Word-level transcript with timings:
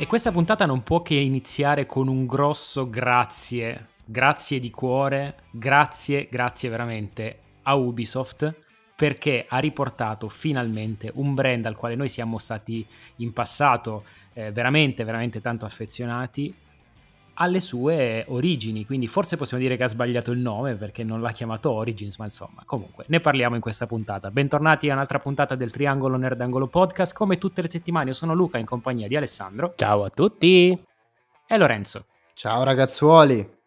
E 0.00 0.06
questa 0.06 0.32
puntata 0.32 0.64
non 0.64 0.82
può 0.82 1.02
che 1.02 1.12
iniziare 1.12 1.84
con 1.84 2.08
un 2.08 2.24
grosso 2.24 2.88
grazie, 2.88 3.88
grazie 4.02 4.58
di 4.58 4.70
cuore, 4.70 5.40
grazie, 5.50 6.26
grazie 6.30 6.70
veramente 6.70 7.38
a 7.64 7.74
Ubisoft 7.74 8.50
perché 8.96 9.44
ha 9.46 9.58
riportato 9.58 10.30
finalmente 10.30 11.10
un 11.16 11.34
brand 11.34 11.66
al 11.66 11.76
quale 11.76 11.96
noi 11.96 12.08
siamo 12.08 12.38
stati 12.38 12.86
in 13.16 13.34
passato 13.34 14.04
eh, 14.32 14.50
veramente, 14.52 15.04
veramente 15.04 15.42
tanto 15.42 15.66
affezionati 15.66 16.54
alle 17.34 17.60
sue 17.60 18.24
origini, 18.28 18.84
quindi 18.84 19.06
forse 19.06 19.36
possiamo 19.36 19.62
dire 19.62 19.76
che 19.76 19.84
ha 19.84 19.88
sbagliato 19.88 20.30
il 20.30 20.38
nome 20.38 20.74
perché 20.74 21.04
non 21.04 21.20
l'ha 21.20 21.32
chiamato 21.32 21.70
Origins, 21.70 22.16
ma 22.18 22.24
insomma, 22.24 22.62
comunque 22.64 23.04
ne 23.08 23.20
parliamo 23.20 23.54
in 23.54 23.60
questa 23.60 23.86
puntata. 23.86 24.30
Bentornati 24.30 24.90
a 24.90 24.94
un'altra 24.94 25.18
puntata 25.18 25.54
del 25.54 25.70
Triangolo 25.70 26.16
Nerdangolo 26.16 26.66
Podcast, 26.66 27.14
come 27.14 27.38
tutte 27.38 27.62
le 27.62 27.70
settimane 27.70 28.10
io 28.10 28.14
sono 28.14 28.34
Luca 28.34 28.58
in 28.58 28.66
compagnia 28.66 29.08
di 29.08 29.16
Alessandro. 29.16 29.74
Ciao 29.76 30.04
a 30.04 30.10
tutti! 30.10 30.78
E 31.46 31.56
Lorenzo. 31.56 32.06
Ciao 32.34 32.62
ragazzuoli! 32.62 33.59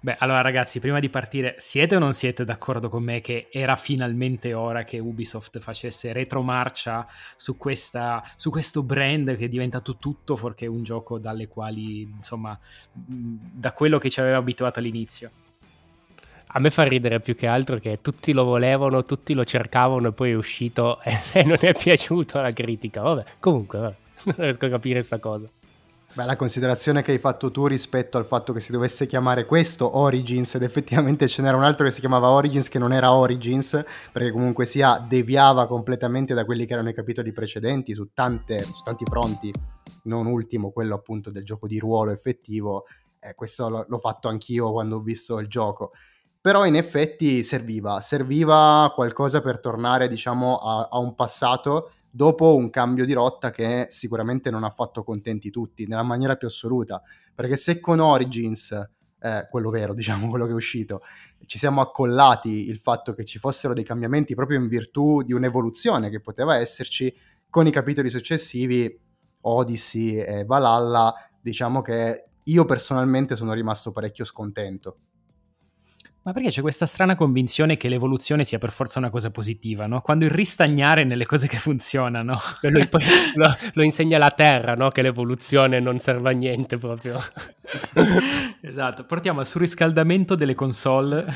Beh, 0.00 0.14
allora 0.20 0.42
ragazzi, 0.42 0.78
prima 0.78 1.00
di 1.00 1.08
partire, 1.08 1.56
siete 1.58 1.96
o 1.96 1.98
non 1.98 2.12
siete 2.12 2.44
d'accordo 2.44 2.88
con 2.88 3.02
me 3.02 3.20
che 3.20 3.48
era 3.50 3.74
finalmente 3.74 4.54
ora 4.54 4.84
che 4.84 5.00
Ubisoft 5.00 5.58
facesse 5.58 6.12
retromarcia 6.12 7.04
su, 7.34 7.56
questa, 7.56 8.22
su 8.36 8.50
questo 8.50 8.84
brand 8.84 9.36
che 9.36 9.46
è 9.46 9.48
diventato 9.48 9.96
tutto 9.96 10.36
fuorché 10.36 10.66
un 10.66 10.84
gioco 10.84 11.18
dalle 11.18 11.48
quali, 11.48 12.02
insomma, 12.02 12.56
da 12.92 13.72
quello 13.72 13.98
che 13.98 14.08
ci 14.08 14.20
aveva 14.20 14.36
abituato 14.36 14.78
all'inizio? 14.78 15.30
A 16.52 16.60
me 16.60 16.70
fa 16.70 16.84
ridere 16.84 17.18
più 17.18 17.34
che 17.34 17.48
altro 17.48 17.78
che 17.78 17.98
tutti 18.00 18.32
lo 18.32 18.44
volevano, 18.44 19.04
tutti 19.04 19.34
lo 19.34 19.44
cercavano 19.44 20.08
e 20.08 20.12
poi 20.12 20.30
è 20.30 20.34
uscito 20.34 21.00
e 21.02 21.42
non 21.42 21.58
è 21.60 21.74
piaciuto 21.74 22.38
alla 22.38 22.52
critica. 22.52 23.02
Vabbè, 23.02 23.24
comunque, 23.40 23.78
vabbè, 23.80 23.96
non 24.26 24.36
riesco 24.38 24.66
a 24.66 24.70
capire 24.70 24.98
questa 25.00 25.18
cosa. 25.18 25.50
Beh, 26.14 26.24
la 26.24 26.36
considerazione 26.36 27.02
che 27.02 27.12
hai 27.12 27.18
fatto 27.18 27.50
tu 27.50 27.66
rispetto 27.66 28.16
al 28.16 28.24
fatto 28.24 28.52
che 28.54 28.60
si 28.60 28.72
dovesse 28.72 29.06
chiamare 29.06 29.44
questo 29.44 29.98
Origins 29.98 30.54
ed 30.54 30.62
effettivamente 30.62 31.28
ce 31.28 31.42
n'era 31.42 31.56
un 31.56 31.62
altro 31.62 31.84
che 31.84 31.92
si 31.92 32.00
chiamava 32.00 32.30
Origins 32.30 32.68
che 32.68 32.78
non 32.78 32.92
era 32.92 33.12
Origins 33.12 33.84
perché 34.10 34.30
comunque 34.32 34.64
sia 34.64 35.04
deviava 35.06 35.66
completamente 35.66 36.32
da 36.32 36.44
quelli 36.46 36.64
che 36.64 36.72
erano 36.72 36.88
i 36.88 36.94
capitoli 36.94 37.30
precedenti 37.30 37.92
su, 37.92 38.08
tante, 38.14 38.64
su 38.64 38.82
tanti 38.82 39.04
fronti, 39.04 39.52
non 40.04 40.26
ultimo 40.26 40.70
quello 40.70 40.94
appunto 40.94 41.30
del 41.30 41.44
gioco 41.44 41.66
di 41.66 41.78
ruolo 41.78 42.10
effettivo, 42.10 42.86
eh, 43.20 43.34
questo 43.34 43.68
l- 43.68 43.86
l'ho 43.86 43.98
fatto 43.98 44.28
anch'io 44.28 44.72
quando 44.72 44.96
ho 44.96 45.00
visto 45.00 45.38
il 45.38 45.46
gioco. 45.46 45.92
Però 46.40 46.64
in 46.64 46.76
effetti 46.76 47.44
serviva, 47.44 48.00
serviva 48.00 48.90
qualcosa 48.94 49.42
per 49.42 49.60
tornare 49.60 50.08
diciamo 50.08 50.56
a, 50.56 50.88
a 50.90 50.98
un 50.98 51.14
passato 51.14 51.92
dopo 52.18 52.56
un 52.56 52.68
cambio 52.68 53.04
di 53.04 53.12
rotta 53.12 53.52
che 53.52 53.86
sicuramente 53.90 54.50
non 54.50 54.64
ha 54.64 54.70
fatto 54.70 55.04
contenti 55.04 55.50
tutti, 55.50 55.86
nella 55.86 56.02
maniera 56.02 56.34
più 56.34 56.48
assoluta, 56.48 57.00
perché 57.32 57.54
se 57.54 57.78
con 57.78 58.00
Origins, 58.00 58.72
eh, 59.20 59.46
quello 59.48 59.70
vero, 59.70 59.94
diciamo, 59.94 60.28
quello 60.28 60.44
che 60.44 60.50
è 60.50 60.54
uscito, 60.54 61.02
ci 61.46 61.58
siamo 61.58 61.80
accollati 61.80 62.68
il 62.68 62.80
fatto 62.80 63.14
che 63.14 63.24
ci 63.24 63.38
fossero 63.38 63.72
dei 63.72 63.84
cambiamenti 63.84 64.34
proprio 64.34 64.58
in 64.58 64.66
virtù 64.66 65.22
di 65.22 65.32
un'evoluzione 65.32 66.10
che 66.10 66.20
poteva 66.20 66.56
esserci, 66.56 67.14
con 67.48 67.68
i 67.68 67.70
capitoli 67.70 68.10
successivi, 68.10 69.00
Odyssey 69.42 70.16
e 70.16 70.44
Valhalla, 70.44 71.14
diciamo 71.40 71.82
che 71.82 72.30
io 72.42 72.64
personalmente 72.64 73.36
sono 73.36 73.52
rimasto 73.52 73.92
parecchio 73.92 74.24
scontento. 74.24 74.96
Ma 76.22 76.32
perché 76.32 76.50
c'è 76.50 76.60
questa 76.60 76.84
strana 76.84 77.14
convinzione 77.14 77.76
che 77.76 77.88
l'evoluzione 77.88 78.44
sia 78.44 78.58
per 78.58 78.70
forza 78.70 78.98
una 78.98 79.08
cosa 79.08 79.30
positiva, 79.30 79.86
no? 79.86 80.02
Quando 80.02 80.26
il 80.26 80.30
ristagnare 80.30 81.04
nelle 81.04 81.24
cose 81.24 81.46
che 81.48 81.56
funzionano. 81.56 82.38
Lui 82.62 82.86
poi 82.88 83.02
lo, 83.34 83.56
lo, 83.72 83.82
insegna 83.82 84.18
la 84.18 84.30
Terra, 84.30 84.74
no? 84.74 84.90
Che 84.90 85.00
l'evoluzione 85.00 85.80
non 85.80 85.98
serve 86.00 86.30
a 86.30 86.32
niente 86.32 86.76
proprio. 86.76 87.18
esatto, 88.60 89.04
portiamo 89.04 89.40
al 89.40 89.46
surriscaldamento 89.46 90.34
delle 90.34 90.54
console, 90.54 91.26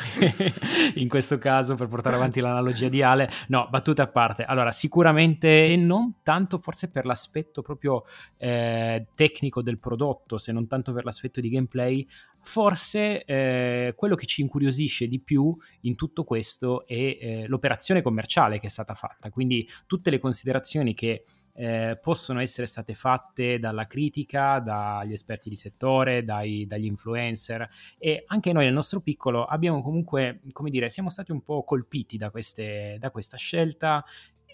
in 0.97 1.09
questo 1.09 1.39
caso 1.39 1.75
per 1.75 1.89
portare 1.89 2.17
avanti 2.17 2.41
l'analogia 2.41 2.89
di 2.89 3.03
Ale. 3.03 3.31
No, 3.49 3.69
battute 3.71 4.03
a 4.03 4.09
parte. 4.09 4.45
Allora, 4.45 4.73
sicuramente, 4.73 5.65
se 5.65 5.77
non 5.77 6.17
tanto 6.23 6.59
forse 6.59 6.91
per 6.91 7.06
l'aspetto 7.06 7.62
proprio 7.62 8.05
eh, 8.37 9.06
tecnico 9.15 9.62
del 9.62 9.79
prodotto, 9.79 10.39
se 10.39 10.53
non 10.53 10.67
tanto 10.67 10.93
per 10.93 11.05
l'aspetto 11.05 11.41
di 11.41 11.49
gameplay, 11.49 12.06
Forse 12.45 13.25
eh, 13.25 13.95
quello 13.97 14.17
che 14.17 14.27
ci 14.27 14.41
incuriosisce 14.43 15.07
di 15.07 15.21
più 15.21 15.57
in 15.83 15.95
tutto 15.95 16.25
questo 16.25 16.87
è 16.87 16.93
eh, 16.93 17.45
l'operazione 17.47 18.03
commerciale 18.03 18.59
che 18.59 18.67
è 18.67 18.71
stata 18.71 18.95
fatta, 18.95 19.31
quindi 19.31 19.69
tutte 19.87 20.11
le 20.11 20.19
considerazioni 20.19 20.93
che 20.93 21.23
eh, 21.55 21.99
possono 22.01 22.41
essere 22.41 22.67
state 22.67 22.95
fatte 22.95 23.59
dalla 23.59 23.87
critica, 23.87 24.59
dagli 24.59 25.13
esperti 25.13 25.49
di 25.49 25.57
settore, 25.57 26.25
dai, 26.25 26.67
dagli 26.67 26.87
influencer. 26.87 27.69
E 27.99 28.25
anche 28.27 28.53
noi 28.53 28.65
nel 28.65 28.73
nostro 28.73 29.01
piccolo 29.01 29.45
abbiamo 29.45 29.83
comunque, 29.83 30.41
come 30.53 30.71
dire, 30.71 30.89
siamo 30.89 31.11
stati 31.11 31.31
un 31.31 31.43
po' 31.43 31.65
colpiti 31.65 32.17
da, 32.17 32.31
queste, 32.31 32.97
da 32.99 33.11
questa 33.11 33.37
scelta 33.37 34.05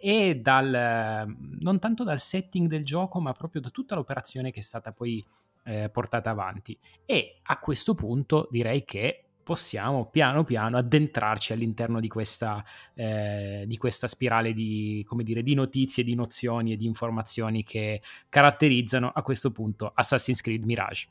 e 0.00 0.37
dal, 0.37 1.26
non 1.60 1.78
tanto 1.78 2.05
dal 2.05 2.20
setting 2.20 2.69
del 2.69 2.84
gioco, 2.84 3.20
ma 3.20 3.32
proprio 3.32 3.60
da 3.60 3.70
tutta 3.70 3.94
l'operazione 3.94 4.50
che 4.50 4.60
è 4.60 4.62
stata 4.62 4.93
poi 4.93 5.25
eh, 5.64 5.88
portata 5.91 6.30
avanti. 6.30 6.78
E 7.04 7.38
a 7.42 7.58
questo 7.58 7.94
punto 7.94 8.48
direi 8.50 8.84
che 8.84 9.24
possiamo 9.48 10.10
piano 10.10 10.44
piano 10.44 10.76
addentrarci 10.76 11.54
all'interno 11.54 12.00
di 12.00 12.08
questa, 12.08 12.62
eh, 12.92 13.64
di 13.66 13.78
questa 13.78 14.06
spirale 14.06 14.52
di, 14.52 15.06
dire, 15.22 15.42
di, 15.42 15.54
notizie, 15.54 16.04
di 16.04 16.14
nozioni 16.14 16.74
e 16.74 16.76
di 16.76 16.84
informazioni 16.84 17.64
che 17.64 18.02
caratterizzano 18.28 19.10
a 19.14 19.22
questo 19.22 19.50
punto 19.50 19.91
Assassin's 19.94 20.42
Creed 20.42 20.64
Mirage. 20.64 21.08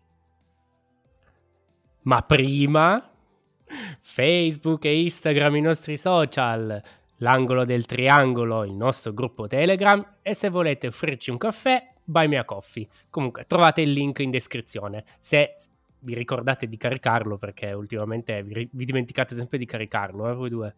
Ma 2.03 2.21
prima 2.21 3.11
Facebook 4.01 4.85
e 4.85 5.01
Instagram, 5.01 5.55
i 5.55 5.61
nostri 5.61 5.97
social, 5.97 6.79
l'angolo 7.17 7.65
del 7.65 7.87
triangolo, 7.87 8.63
il 8.65 8.73
nostro 8.73 9.13
gruppo 9.13 9.47
Telegram 9.47 10.17
e 10.21 10.35
se 10.35 10.49
volete 10.49 10.85
offrirci 10.85 11.31
un 11.31 11.37
caffè 11.37 11.86
Buy 12.09 12.27
Me 12.29 12.37
a 12.37 12.45
Coffee. 12.45 12.87
Comunque 13.09 13.43
trovate 13.45 13.81
il 13.81 13.91
link 13.91 14.19
in 14.19 14.29
descrizione. 14.29 15.03
Se 15.19 15.55
vi 15.99 16.13
ricordate 16.13 16.69
di 16.69 16.77
caricarlo, 16.77 17.37
perché 17.37 17.73
ultimamente 17.73 18.43
vi, 18.43 18.69
vi 18.71 18.85
dimenticate 18.85 19.35
sempre 19.35 19.57
di 19.57 19.65
caricarlo, 19.65 20.29
eh, 20.29 20.33
voi 20.33 20.49
due. 20.49 20.75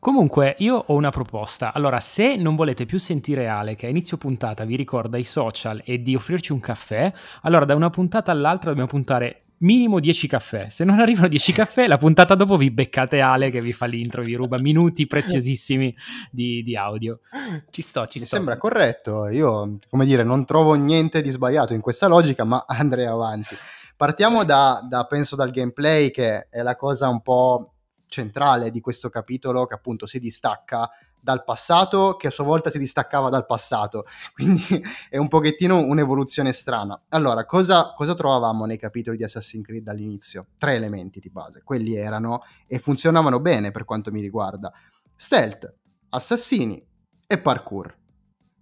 Comunque, 0.00 0.56
io 0.58 0.76
ho 0.76 0.94
una 0.94 1.10
proposta. 1.10 1.72
Allora, 1.72 2.00
se 2.00 2.34
non 2.34 2.56
volete 2.56 2.86
più 2.86 2.98
sentire 2.98 3.46
Ale, 3.46 3.76
che 3.76 3.86
a 3.86 3.90
inizio 3.90 4.16
puntata 4.16 4.64
vi 4.64 4.74
ricorda 4.74 5.16
i 5.16 5.24
social 5.24 5.80
e 5.84 6.00
di 6.02 6.16
offrirci 6.16 6.52
un 6.52 6.60
caffè, 6.60 7.12
allora 7.42 7.64
da 7.64 7.76
una 7.76 7.90
puntata 7.90 8.32
all'altra 8.32 8.70
dobbiamo 8.70 8.88
puntare 8.88 9.42
minimo 9.60 10.00
10 10.00 10.26
caffè. 10.28 10.68
Se 10.70 10.84
non 10.84 11.00
arrivano 11.00 11.28
10 11.28 11.52
caffè, 11.52 11.86
la 11.86 11.96
puntata 11.96 12.34
dopo 12.34 12.56
vi 12.56 12.70
beccate 12.70 13.20
Ale 13.20 13.50
che 13.50 13.60
vi 13.60 13.72
fa 13.72 13.86
l'intro, 13.86 14.22
vi 14.22 14.34
ruba 14.34 14.58
minuti 14.58 15.06
preziosissimi 15.06 15.94
di, 16.30 16.62
di 16.62 16.76
audio. 16.76 17.20
Ci 17.70 17.82
sto, 17.82 18.06
ci 18.06 18.20
Mi 18.20 18.26
sto. 18.26 18.36
sembra 18.36 18.56
corretto. 18.56 19.28
Io, 19.28 19.78
come 19.88 20.04
dire, 20.04 20.22
non 20.22 20.44
trovo 20.44 20.74
niente 20.74 21.22
di 21.22 21.30
sbagliato 21.30 21.74
in 21.74 21.80
questa 21.80 22.06
logica, 22.06 22.44
ma 22.44 22.64
andrei 22.68 23.06
avanti. 23.06 23.56
Partiamo 23.96 24.44
da, 24.44 24.84
da 24.88 25.04
penso 25.04 25.36
dal 25.36 25.50
gameplay, 25.50 26.10
che 26.10 26.48
è 26.48 26.62
la 26.62 26.76
cosa 26.76 27.08
un 27.08 27.20
po' 27.20 27.74
centrale 28.08 28.70
di 28.70 28.80
questo 28.80 29.10
capitolo, 29.10 29.66
che 29.66 29.74
appunto 29.74 30.06
si 30.06 30.18
distacca 30.18 30.90
dal 31.20 31.44
passato 31.44 32.16
che 32.16 32.28
a 32.28 32.30
sua 32.30 32.44
volta 32.44 32.70
si 32.70 32.78
distaccava 32.78 33.28
dal 33.28 33.46
passato, 33.46 34.04
quindi 34.32 34.62
è 35.08 35.18
un 35.18 35.28
pochettino 35.28 35.78
un'evoluzione 35.78 36.52
strana. 36.52 37.00
Allora, 37.10 37.44
cosa, 37.44 37.92
cosa 37.94 38.14
trovavamo 38.14 38.64
nei 38.64 38.78
capitoli 38.78 39.16
di 39.16 39.24
Assassin's 39.24 39.64
Creed 39.64 39.82
dall'inizio? 39.82 40.46
Tre 40.58 40.74
elementi 40.74 41.20
di 41.20 41.30
base, 41.30 41.62
quelli 41.62 41.94
erano 41.94 42.42
e 42.66 42.78
funzionavano 42.78 43.40
bene 43.40 43.70
per 43.70 43.84
quanto 43.84 44.10
mi 44.10 44.20
riguarda. 44.20 44.72
Stealth, 45.14 45.74
assassini 46.10 46.84
e 47.26 47.38
parkour. 47.38 47.98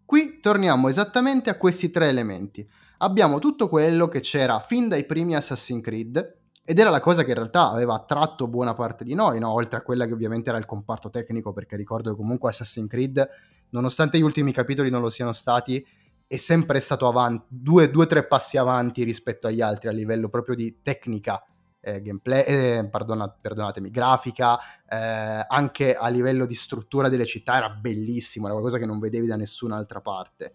Qui 0.05 0.41
torniamo 0.41 0.89
esattamente 0.89 1.51
a 1.51 1.59
questi 1.59 1.91
tre 1.91 2.09
elementi. 2.09 2.67
Abbiamo 2.99 3.39
tutto 3.39 3.69
quello 3.69 4.09
che 4.09 4.21
c'era 4.21 4.59
fin 4.61 4.89
dai 4.89 5.05
primi 5.05 5.37
Assassin's 5.37 5.83
Creed, 5.83 6.37
ed 6.69 6.79
era 6.79 6.91
la 6.91 7.01
cosa 7.01 7.23
che 7.23 7.31
in 7.31 7.37
realtà 7.37 7.71
aveva 7.71 7.95
attratto 7.95 8.47
buona 8.47 8.75
parte 8.75 9.03
di 9.03 9.15
noi, 9.15 9.39
no? 9.39 9.53
oltre 9.53 9.79
a 9.79 9.81
quella 9.81 10.05
che 10.05 10.13
ovviamente 10.13 10.51
era 10.51 10.59
il 10.59 10.67
comparto 10.67 11.09
tecnico, 11.09 11.55
perché 11.55 11.77
ricordo 11.77 12.11
che 12.11 12.17
comunque 12.17 12.51
Assassin's 12.51 12.91
Creed, 12.91 13.27
nonostante 13.71 14.19
gli 14.19 14.23
ultimi 14.23 14.53
capitoli 14.53 14.91
non 14.91 15.01
lo 15.01 15.09
siano 15.09 15.33
stati, 15.33 15.83
è 16.27 16.37
sempre 16.37 16.81
stato 16.81 17.09
avanti, 17.09 17.47
due 17.49 17.91
o 17.91 18.07
tre 18.07 18.27
passi 18.27 18.59
avanti 18.59 19.03
rispetto 19.03 19.47
agli 19.47 19.63
altri 19.63 19.89
a 19.89 19.93
livello 19.93 20.29
proprio 20.29 20.55
di 20.55 20.81
tecnica, 20.83 21.43
eh, 21.81 22.03
gameplay, 22.03 22.45
eh, 22.45 22.89
perdona, 22.91 23.31
perdonatemi, 23.31 23.89
grafica, 23.91 24.59
eh, 24.87 25.47
anche 25.49 25.97
a 25.97 26.09
livello 26.09 26.45
di 26.45 26.55
struttura 26.55 27.09
delle 27.09 27.25
città 27.25 27.57
era 27.57 27.71
bellissimo, 27.71 28.45
era 28.45 28.53
qualcosa 28.53 28.79
che 28.79 28.85
non 28.85 28.99
vedevi 28.99 29.27
da 29.27 29.37
nessun'altra 29.37 30.03
parte. 30.03 30.53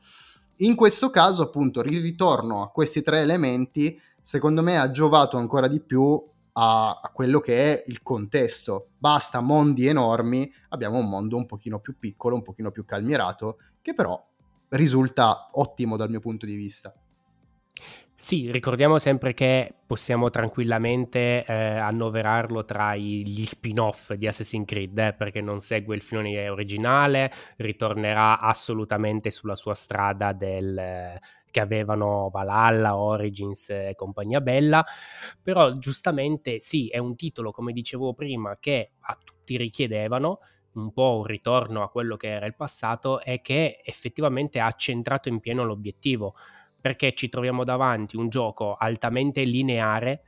In 0.57 0.75
questo 0.75 1.09
caso, 1.09 1.41
appunto, 1.41 1.79
il 1.79 2.01
ritorno 2.03 2.61
a 2.61 2.69
questi 2.69 3.01
tre 3.01 3.21
elementi 3.21 3.99
secondo 4.23 4.63
me 4.63 4.79
ha 4.79 4.89
giovato 4.89 5.37
ancora 5.37 5.67
di 5.67 5.81
più 5.81 6.19
a, 6.53 6.99
a, 7.01 7.11
quello 7.13 7.41
che 7.41 7.73
è 7.73 7.83
il 7.87 8.01
contesto. 8.01 8.91
Basta 8.97 9.41
mondi 9.41 9.85
enormi, 9.85 10.51
abbiamo 10.69 10.97
un 10.97 11.09
mondo 11.09 11.35
un 11.35 11.45
pochino 11.45 11.79
più 11.79 11.99
piccolo, 11.99 12.35
un 12.35 12.41
pochino 12.41 12.71
più 12.71 12.85
calmierato, 12.85 13.57
che 13.81 13.93
però 13.93 14.19
risulta 14.69 15.49
ottimo 15.51 15.97
dal 15.97 16.09
mio 16.09 16.21
punto 16.21 16.45
di 16.45 16.55
vista. 16.55 16.93
Sì, 18.23 18.49
ricordiamo 18.51 18.99
sempre 18.99 19.33
che 19.33 19.73
possiamo 19.85 20.29
tranquillamente 20.29 21.43
eh, 21.45 21.53
annoverarlo 21.77 22.63
tra 22.63 22.95
gli 22.95 23.43
spin-off 23.45 24.13
di 24.13 24.27
Assassin's 24.27 24.65
Creed, 24.65 24.97
eh, 24.97 25.13
perché 25.13 25.41
non 25.41 25.59
segue 25.59 25.93
il 25.95 26.01
filone 26.01 26.47
originale, 26.47 27.29
ritornerà 27.57 28.39
assolutamente 28.39 29.29
sulla 29.29 29.55
sua 29.55 29.73
strada 29.75 30.31
del, 30.31 30.77
eh, 30.77 31.19
che 31.51 31.59
avevano 31.59 32.29
Valhalla, 32.31 32.95
Origins 32.95 33.69
e 33.71 33.91
compagnia 33.97 34.39
bella, 34.39 34.85
però 35.41 35.73
giustamente 35.77 36.59
sì, 36.59 36.87
è 36.87 36.97
un 36.99 37.15
titolo, 37.15 37.51
come 37.51 37.73
dicevo 37.73 38.13
prima, 38.13 38.57
che 38.57 38.91
a 39.01 39.17
tutti 39.21 39.57
richiedevano, 39.57 40.39
un 40.73 40.91
po' 40.93 41.17
un 41.17 41.25
ritorno 41.25 41.83
a 41.83 41.89
quello 41.89 42.15
che 42.15 42.29
era 42.29 42.45
il 42.45 42.55
passato 42.55 43.21
e 43.21 43.41
che 43.41 43.81
effettivamente 43.83 44.59
ha 44.59 44.71
centrato 44.71 45.29
in 45.29 45.39
pieno 45.39 45.63
l'obiettivo 45.65 46.35
perché 46.83 47.13
ci 47.13 47.29
troviamo 47.29 47.63
davanti 47.63 48.17
un 48.17 48.27
gioco 48.27 48.75
altamente 48.75 49.45
lineare, 49.45 50.21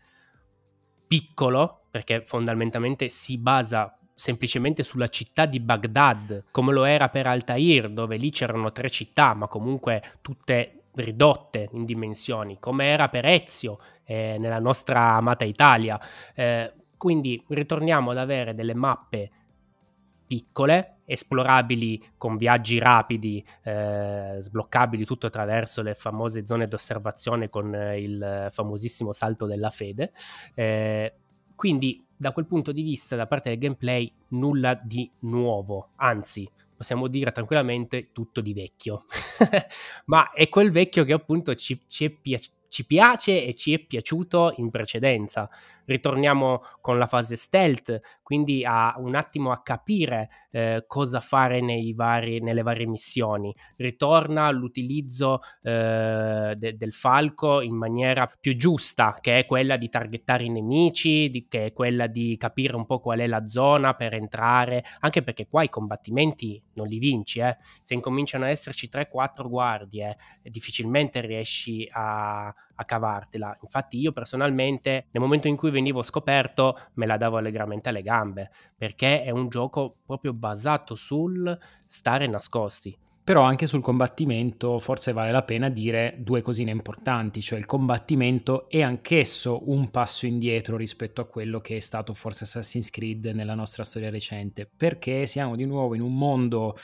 piccolo, 1.06 1.82
perché 1.92 2.22
fondamentalmente 2.22 3.10
si 3.10 3.38
basa 3.38 4.00
semplicemente 4.14 4.82
sulla 4.82 5.10
città 5.10 5.46
di 5.48 5.60
Baghdad, 5.60 6.46
come 6.52 6.72
lo 6.72 6.86
era 6.86 7.10
per 7.10 7.28
Altair, 7.28 7.90
dove 7.90 8.16
lì 8.16 8.32
c'erano 8.32 8.72
tre 8.72 8.90
città, 8.90 9.34
ma 9.34 9.50
comunque 9.50 10.02
tutte 10.22 10.84
ridotte 10.94 11.68
in 11.74 11.84
dimensioni, 11.84 12.56
come 12.58 12.86
era 12.86 13.10
per 13.10 13.26
Ezio 13.26 13.80
eh, 14.06 14.38
nella 14.40 14.60
nostra 14.60 15.16
amata 15.16 15.44
Italia. 15.44 16.00
Eh, 16.34 16.74
quindi 16.96 17.44
ritorniamo 17.50 18.12
ad 18.12 18.18
avere 18.18 18.56
delle 18.56 18.74
mappe 18.74 19.30
piccole, 20.26 20.98
esplorabili 21.06 22.04
con 22.18 22.38
viaggi 22.38 22.80
rapidi, 22.80 23.46
eh, 23.64 24.38
sbloccabili 24.40 25.06
tutto 25.06 25.28
attraverso 25.28 25.82
le 25.82 25.94
famose 25.94 26.46
zone 26.46 26.68
d'osservazione 26.68 27.50
con 27.50 27.74
eh, 27.74 28.00
il 28.02 28.48
famosissimo 28.52 29.12
salto 29.12 29.46
della 29.46 29.70
fede. 29.70 30.12
Eh, 30.54 31.14
quindi 31.56 32.06
da 32.18 32.32
quel 32.32 32.46
punto 32.46 32.72
di 32.72 32.82
vista 32.82 33.16
da 33.16 33.28
parte 33.28 33.50
del 33.50 33.60
gameplay 33.60 34.12
nulla 34.30 34.74
di 34.82 35.10
nuovo, 35.20 35.92
anzi 35.98 36.50
possiamo 36.76 37.08
dire 37.08 37.32
tranquillamente 37.32 38.12
tutto 38.12 38.42
di 38.42 38.54
vecchio, 38.54 39.06
ma 40.06 40.32
è 40.32 40.50
quel 40.50 40.72
vecchio 40.72 41.06
che 41.06 41.14
appunto 41.14 41.56
ci, 41.56 41.82
ci, 41.88 42.06
è 42.06 42.10
piaciuto 42.10 42.55
ci 42.70 42.86
piace 42.86 43.46
e 43.46 43.54
ci 43.54 43.74
è 43.74 43.80
piaciuto 43.80 44.54
in 44.58 44.70
precedenza. 44.70 45.50
Ritorniamo 45.86 46.62
con 46.82 46.98
la 46.98 47.06
fase 47.06 47.36
stealth, 47.36 48.00
quindi 48.24 48.66
a 48.66 48.96
un 48.98 49.14
attimo 49.14 49.52
a 49.52 49.62
capire 49.62 50.30
eh, 50.50 50.84
cosa 50.88 51.20
fare 51.20 51.62
vari, 51.94 52.42
nelle 52.42 52.64
varie 52.64 52.88
missioni. 52.88 53.54
Ritorna 53.76 54.50
l'utilizzo 54.50 55.42
eh, 55.62 56.56
de- 56.58 56.76
del 56.76 56.92
falco 56.92 57.62
in 57.62 57.76
maniera 57.76 58.28
più 58.40 58.56
giusta, 58.56 59.16
che 59.22 59.40
è 59.40 59.46
quella 59.46 59.78
di 59.78 59.90
targettare 59.90 60.46
i 60.46 60.50
nemici, 60.50 61.30
di, 61.30 61.46
che 61.48 61.66
è 61.66 61.74
quella 61.74 62.08
di 62.08 62.36
capire 62.38 62.76
un 62.76 62.88
po' 62.88 63.00
qual 63.00 63.20
è 63.20 63.28
la 63.28 63.46
zona 63.46 63.94
per 63.94 64.16
entrare, 64.16 64.84
anche 65.02 65.22
perché 65.22 65.48
qua 65.48 65.62
i 65.62 65.70
combattimenti 65.70 66.62
non 66.74 66.88
li 66.88 66.98
vinci, 66.98 67.40
eh. 67.40 67.58
se 67.82 67.94
incominciano 67.94 68.46
ad 68.46 68.50
esserci 68.50 68.90
3-4 68.92 69.48
guardie, 69.48 70.18
difficilmente 70.42 71.22
riesci 71.22 71.88
a, 71.92 72.54
a 72.76 72.86
cavartela. 72.86 73.58
Infatti 73.62 74.00
io 74.00 74.12
personalmente 74.12 75.08
nel 75.12 75.22
momento 75.24 75.48
in 75.48 75.56
cui 75.56 75.72
venivo 75.72 76.04
scoperto 76.04 76.78
me 76.94 77.06
la 77.06 77.18
davo 77.18 77.38
allegramente 77.38 77.90
alle 77.90 78.02
gambe, 78.02 78.52
perché 78.76 79.24
è 79.24 79.30
un 79.30 79.50
gioco 79.50 79.98
proprio 80.06 80.34
basato 80.34 80.96
sul 80.96 81.58
stare 81.86 82.28
nascosti. 82.28 82.98
Però 83.26 83.42
anche 83.42 83.66
sul 83.66 83.82
combattimento 83.82 84.78
forse 84.78 85.12
vale 85.12 85.32
la 85.32 85.42
pena 85.42 85.68
dire 85.70 86.16
due 86.20 86.44
cosine 86.44 86.70
importanti, 86.70 87.42
cioè 87.42 87.58
il 87.58 87.66
combattimento 87.66 88.70
è 88.70 88.84
anch'esso 88.84 89.68
un 89.72 89.90
passo 89.90 90.28
indietro 90.28 90.78
rispetto 90.78 91.22
a 91.22 91.26
quello 91.26 91.60
che 91.60 91.78
è 91.78 91.80
stato 91.80 92.14
forse 92.14 92.44
Assassin's 92.44 92.92
Creed 92.92 93.26
nella 93.34 93.56
nostra 93.56 93.84
storia 93.84 94.12
recente, 94.12 94.70
perché 94.78 95.26
siamo 95.26 95.56
di 95.56 95.66
nuovo 95.66 95.96
in 95.96 96.02
un 96.02 96.16
mondo 96.16 96.78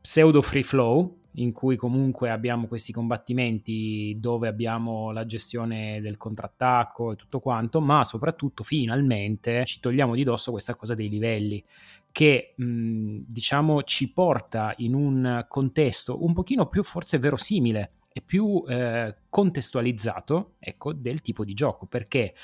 pseudo 0.00 0.42
free 0.42 0.64
flow, 0.64 1.17
in 1.32 1.52
cui 1.52 1.76
comunque 1.76 2.30
abbiamo 2.30 2.66
questi 2.66 2.92
combattimenti 2.92 4.16
dove 4.18 4.48
abbiamo 4.48 5.10
la 5.12 5.26
gestione 5.26 6.00
del 6.00 6.16
contrattacco 6.16 7.12
e 7.12 7.16
tutto 7.16 7.40
quanto, 7.40 7.80
ma 7.80 8.02
soprattutto 8.04 8.62
finalmente 8.62 9.64
ci 9.64 9.80
togliamo 9.80 10.14
di 10.14 10.24
dosso 10.24 10.50
questa 10.50 10.74
cosa 10.74 10.94
dei 10.94 11.08
livelli 11.08 11.62
che 12.10 12.54
mh, 12.56 13.18
diciamo 13.26 13.82
ci 13.82 14.10
porta 14.10 14.74
in 14.78 14.94
un 14.94 15.44
contesto 15.48 16.24
un 16.24 16.32
pochino 16.32 16.66
più 16.66 16.82
forse 16.82 17.18
verosimile 17.18 17.92
e 18.12 18.22
più 18.22 18.64
eh, 18.66 19.14
contestualizzato 19.28 20.54
ecco, 20.58 20.92
del 20.92 21.20
tipo 21.20 21.44
di 21.44 21.54
gioco. 21.54 21.86
Perché 21.86 22.34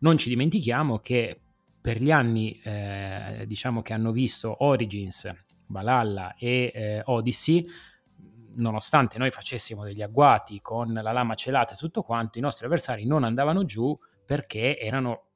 non 0.00 0.18
ci 0.18 0.28
dimentichiamo 0.28 0.98
che 0.98 1.40
per 1.80 2.00
gli 2.00 2.10
anni 2.10 2.60
eh, 2.62 3.44
diciamo 3.46 3.82
che 3.82 3.92
hanno 3.92 4.12
visto 4.12 4.64
Origins, 4.64 5.28
Valhalla 5.68 6.34
e 6.36 6.70
eh, 6.74 7.02
Odyssey 7.06 7.66
nonostante 8.56 9.18
noi 9.18 9.30
facessimo 9.30 9.84
degli 9.84 10.02
agguati 10.02 10.60
con 10.60 10.92
la 10.92 11.12
lama 11.12 11.34
celata 11.34 11.74
e 11.74 11.76
tutto 11.76 12.02
quanto, 12.02 12.38
i 12.38 12.42
nostri 12.42 12.66
avversari 12.66 13.06
non 13.06 13.24
andavano 13.24 13.64
giù 13.64 13.96
perché 14.24 14.78
erano 14.78 15.31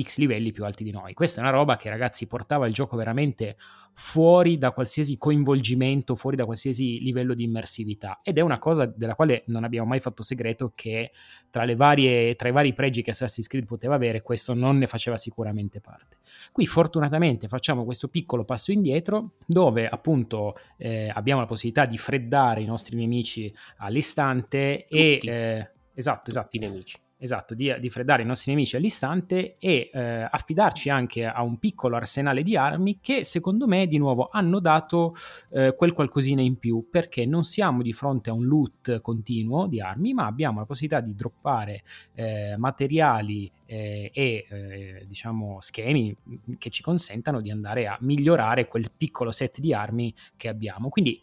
X 0.00 0.18
livelli 0.18 0.52
più 0.52 0.64
alti 0.64 0.84
di 0.84 0.90
noi. 0.90 1.14
Questa 1.14 1.40
è 1.40 1.42
una 1.42 1.52
roba 1.52 1.76
che 1.76 1.88
ragazzi 1.88 2.26
portava 2.26 2.66
il 2.66 2.72
gioco 2.72 2.96
veramente 2.96 3.56
fuori 3.96 4.58
da 4.58 4.72
qualsiasi 4.72 5.16
coinvolgimento, 5.16 6.16
fuori 6.16 6.36
da 6.36 6.44
qualsiasi 6.44 7.00
livello 7.00 7.32
di 7.32 7.44
immersività 7.44 8.20
ed 8.22 8.38
è 8.38 8.40
una 8.40 8.58
cosa 8.58 8.86
della 8.86 9.14
quale 9.14 9.44
non 9.46 9.62
abbiamo 9.62 9.86
mai 9.86 10.00
fatto 10.00 10.22
segreto 10.24 10.72
che 10.74 11.12
tra, 11.48 11.64
varie, 11.76 12.34
tra 12.34 12.48
i 12.48 12.52
vari 12.52 12.74
pregi 12.74 13.02
che 13.02 13.10
Assassin's 13.10 13.46
Creed 13.46 13.66
poteva 13.66 13.94
avere 13.94 14.20
questo 14.20 14.52
non 14.52 14.78
ne 14.78 14.88
faceva 14.88 15.16
sicuramente 15.16 15.80
parte. 15.80 16.18
Qui 16.50 16.66
fortunatamente 16.66 17.46
facciamo 17.46 17.84
questo 17.84 18.08
piccolo 18.08 18.44
passo 18.44 18.72
indietro 18.72 19.34
dove 19.46 19.88
appunto 19.88 20.56
eh, 20.76 21.10
abbiamo 21.14 21.40
la 21.40 21.46
possibilità 21.46 21.86
di 21.86 21.96
freddare 21.96 22.60
i 22.62 22.66
nostri 22.66 22.96
nemici 22.96 23.54
all'istante 23.76 24.86
Tutti. 24.88 25.00
e... 25.00 25.20
Eh, 25.22 25.70
esatto, 25.94 26.30
esatto. 26.30 26.56
I 26.56 26.58
nemici 26.58 27.03
esatto, 27.16 27.54
di, 27.54 27.74
di, 27.80 27.88
freddare 27.88 28.22
i 28.22 28.26
nostri 28.26 28.52
nemici 28.52 28.76
all'istante 28.76 29.56
e 29.58 29.90
eh, 29.92 30.28
affidarci 30.30 30.90
anche 30.90 31.24
a 31.24 31.42
un 31.42 31.58
piccolo 31.58 31.96
arsenale 31.96 32.42
di 32.42 32.56
armi 32.56 32.98
che 33.00 33.24
secondo 33.24 33.66
me 33.66 33.86
di 33.86 33.98
nuovo 33.98 34.28
hanno 34.30 34.60
dato 34.60 35.14
eh, 35.50 35.74
quel 35.76 35.92
qualcosina 35.92 36.42
in 36.42 36.58
più 36.58 36.88
perché 36.90 37.24
non 37.24 37.44
siamo 37.44 37.82
di 37.82 37.92
fronte 37.92 38.30
a 38.30 38.32
un 38.32 38.44
loot 38.44 39.00
continuo 39.00 39.66
di 39.66 39.80
armi 39.80 40.12
ma 40.12 40.26
abbiamo 40.26 40.58
la 40.58 40.66
possibilità 40.66 41.00
di 41.00 41.14
droppare 41.14 41.82
eh, 42.14 42.56
materiali 42.58 43.50
eh, 43.66 44.10
e 44.12 44.46
eh, 44.48 45.04
diciamo 45.06 45.58
schemi 45.60 46.14
che 46.58 46.70
ci 46.70 46.82
consentano 46.82 47.40
di 47.40 47.50
andare 47.50 47.86
a 47.86 47.96
migliorare 48.00 48.66
quel 48.66 48.86
piccolo 48.96 49.30
set 49.30 49.60
di 49.60 49.72
armi 49.72 50.14
che 50.36 50.48
abbiamo. 50.48 50.88
Quindi 50.88 51.22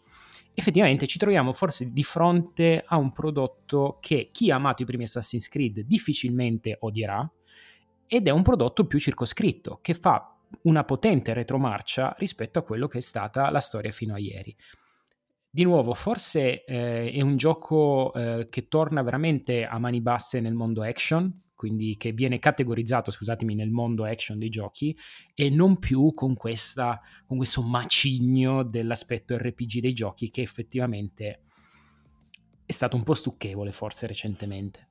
effettivamente 0.54 1.06
ci 1.06 1.18
troviamo 1.18 1.52
forse 1.52 1.92
di 1.92 2.02
fronte 2.02 2.82
a 2.86 2.96
un 2.96 3.12
prodotto 3.12 3.98
che 4.00 4.30
chi 4.32 4.50
ha 4.50 4.56
amato 4.56 4.82
i 4.82 4.86
primi 4.86 5.04
Assassin's 5.04 5.48
Creed 5.48 5.80
difficilmente 5.80 6.76
odierà 6.80 7.30
ed 8.06 8.26
è 8.26 8.30
un 8.30 8.42
prodotto 8.42 8.86
più 8.86 8.98
circoscritto 8.98 9.78
che 9.80 9.94
fa 9.94 10.36
una 10.62 10.84
potente 10.84 11.32
retromarcia 11.32 12.14
rispetto 12.18 12.58
a 12.58 12.62
quello 12.62 12.86
che 12.86 12.98
è 12.98 13.00
stata 13.00 13.50
la 13.50 13.60
storia 13.60 13.90
fino 13.90 14.14
a 14.14 14.18
ieri. 14.18 14.54
Di 15.54 15.64
nuovo, 15.64 15.92
forse 15.94 16.64
eh, 16.64 17.10
è 17.10 17.20
un 17.20 17.36
gioco 17.36 18.12
eh, 18.14 18.48
che 18.50 18.68
torna 18.68 19.02
veramente 19.02 19.66
a 19.66 19.78
mani 19.78 20.00
basse 20.00 20.40
nel 20.40 20.54
mondo 20.54 20.82
action, 20.82 21.41
quindi 21.62 21.96
che 21.96 22.10
viene 22.10 22.40
categorizzato, 22.40 23.12
scusatemi, 23.12 23.54
nel 23.54 23.70
mondo 23.70 24.04
action 24.04 24.36
dei 24.36 24.48
giochi 24.48 24.98
e 25.32 25.48
non 25.48 25.78
più 25.78 26.12
con, 26.12 26.34
questa, 26.34 27.00
con 27.24 27.36
questo 27.36 27.62
macigno 27.62 28.64
dell'aspetto 28.64 29.38
RPG 29.38 29.78
dei 29.78 29.92
giochi 29.92 30.28
che 30.28 30.42
effettivamente 30.42 31.42
è 32.66 32.72
stato 32.72 32.96
un 32.96 33.04
po' 33.04 33.14
stucchevole 33.14 33.70
forse 33.70 34.08
recentemente. 34.08 34.88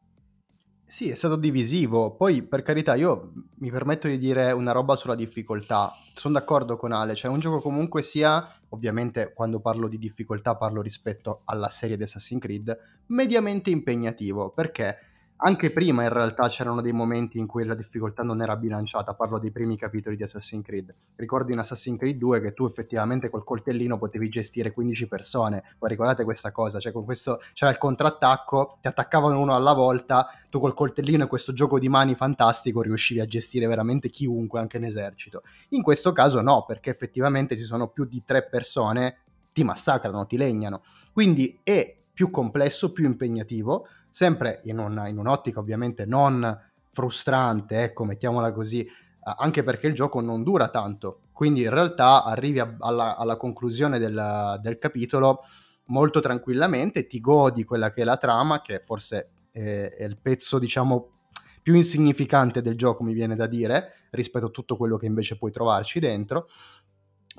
Sì, 0.85 1.09
è 1.09 1.15
stato 1.15 1.35
divisivo. 1.35 2.15
Poi, 2.15 2.41
per 2.43 2.61
carità, 2.61 2.95
io 2.95 3.33
mi 3.55 3.69
permetto 3.69 4.07
di 4.07 4.17
dire 4.17 4.53
una 4.53 4.71
roba 4.71 4.95
sulla 4.95 5.15
difficoltà. 5.15 5.91
Sono 6.13 6.35
d'accordo 6.35 6.77
con 6.77 6.93
Ale, 6.93 7.15
cioè 7.15 7.29
un 7.29 7.39
gioco 7.39 7.59
comunque 7.59 8.01
sia, 8.01 8.61
ovviamente 8.69 9.33
quando 9.33 9.59
parlo 9.59 9.89
di 9.89 9.97
difficoltà 9.97 10.55
parlo 10.55 10.81
rispetto 10.81 11.41
alla 11.43 11.67
serie 11.67 11.97
di 11.97 12.03
Assassin's 12.03 12.41
Creed, 12.41 12.77
mediamente 13.07 13.69
impegnativo, 13.71 14.51
perché 14.51 15.10
anche 15.43 15.71
prima 15.71 16.03
in 16.03 16.09
realtà 16.09 16.47
c'erano 16.49 16.81
dei 16.81 16.91
momenti 16.91 17.39
in 17.39 17.47
cui 17.47 17.65
la 17.65 17.73
difficoltà 17.73 18.21
non 18.21 18.41
era 18.41 18.55
bilanciata, 18.55 19.15
parlo 19.15 19.39
dei 19.39 19.51
primi 19.51 19.75
capitoli 19.75 20.15
di 20.15 20.23
Assassin's 20.23 20.63
Creed. 20.63 20.93
Ricordo 21.15 21.51
in 21.51 21.57
Assassin's 21.57 21.97
Creed 21.97 22.17
2 22.17 22.41
che 22.41 22.53
tu 22.53 22.65
effettivamente 22.65 23.29
col 23.29 23.43
coltellino 23.43 23.97
potevi 23.97 24.29
gestire 24.29 24.71
15 24.71 25.07
persone, 25.07 25.63
poi 25.79 25.89
ricordate 25.89 26.23
questa 26.23 26.51
cosa, 26.51 26.79
cioè 26.79 26.91
con 26.91 27.05
questo 27.05 27.41
c'era 27.53 27.71
il 27.71 27.79
contrattacco, 27.79 28.77
ti 28.81 28.87
attaccavano 28.87 29.39
uno 29.39 29.55
alla 29.55 29.73
volta, 29.73 30.27
tu 30.49 30.59
col 30.59 30.75
coltellino 30.75 31.23
e 31.23 31.27
questo 31.27 31.53
gioco 31.53 31.79
di 31.79 31.89
mani 31.89 32.13
fantastico 32.13 32.83
riuscivi 32.83 33.19
a 33.19 33.25
gestire 33.25 33.65
veramente 33.65 34.09
chiunque, 34.09 34.59
anche 34.59 34.77
in 34.77 34.85
esercito. 34.85 35.41
In 35.69 35.81
questo 35.81 36.11
caso 36.11 36.41
no, 36.41 36.65
perché 36.67 36.91
effettivamente 36.91 37.57
ci 37.57 37.63
sono 37.63 37.87
più 37.87 38.05
di 38.05 38.21
tre 38.23 38.47
persone, 38.47 39.21
ti 39.53 39.63
massacrano, 39.63 40.27
ti 40.27 40.37
legnano. 40.37 40.81
Quindi 41.11 41.59
è 41.63 41.97
più 42.13 42.29
complesso, 42.29 42.91
più 42.91 43.05
impegnativo, 43.05 43.87
sempre 44.11 44.61
in, 44.65 44.77
un, 44.77 45.03
in 45.07 45.17
un'ottica 45.17 45.59
ovviamente 45.59 46.05
non 46.05 46.69
frustrante, 46.91 47.83
ecco, 47.83 48.03
mettiamola 48.03 48.51
così, 48.51 48.87
anche 49.23 49.63
perché 49.63 49.87
il 49.87 49.93
gioco 49.93 50.19
non 50.19 50.43
dura 50.43 50.67
tanto, 50.67 51.21
quindi 51.31 51.61
in 51.61 51.69
realtà 51.69 52.23
arrivi 52.23 52.59
a, 52.59 52.75
alla, 52.79 53.15
alla, 53.17 53.37
conclusione 53.37 53.97
del, 53.97 54.59
del, 54.61 54.77
capitolo 54.77 55.39
molto 55.85 56.19
tranquillamente, 56.19 57.07
ti 57.07 57.19
godi 57.19 57.63
quella 57.63 57.91
che 57.91 58.01
è 58.01 58.05
la 58.05 58.17
trama, 58.17 58.61
che 58.61 58.81
forse 58.83 59.31
è, 59.51 59.95
è 59.97 60.03
il 60.03 60.17
pezzo, 60.21 60.59
diciamo, 60.59 61.19
più 61.61 61.75
insignificante 61.75 62.61
del 62.61 62.75
gioco, 62.75 63.03
mi 63.03 63.13
viene 63.13 63.35
da 63.35 63.47
dire, 63.47 64.07
rispetto 64.11 64.47
a 64.47 64.49
tutto 64.49 64.75
quello 64.75 64.97
che 64.97 65.05
invece 65.05 65.37
puoi 65.37 65.51
trovarci 65.51 65.99
dentro, 65.99 66.47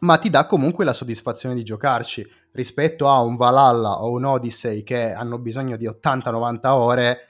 ma 0.02 0.18
ti 0.18 0.30
dà 0.30 0.46
comunque 0.46 0.84
la 0.84 0.92
soddisfazione 0.92 1.54
di 1.54 1.62
giocarci 1.62 2.28
rispetto 2.52 3.08
a 3.08 3.20
un 3.20 3.36
Valhalla 3.36 4.02
o 4.02 4.10
un 4.10 4.24
Odyssey 4.24 4.82
che 4.82 5.12
hanno 5.12 5.38
bisogno 5.38 5.76
di 5.76 5.86
80-90 5.86 6.66
ore. 6.68 7.28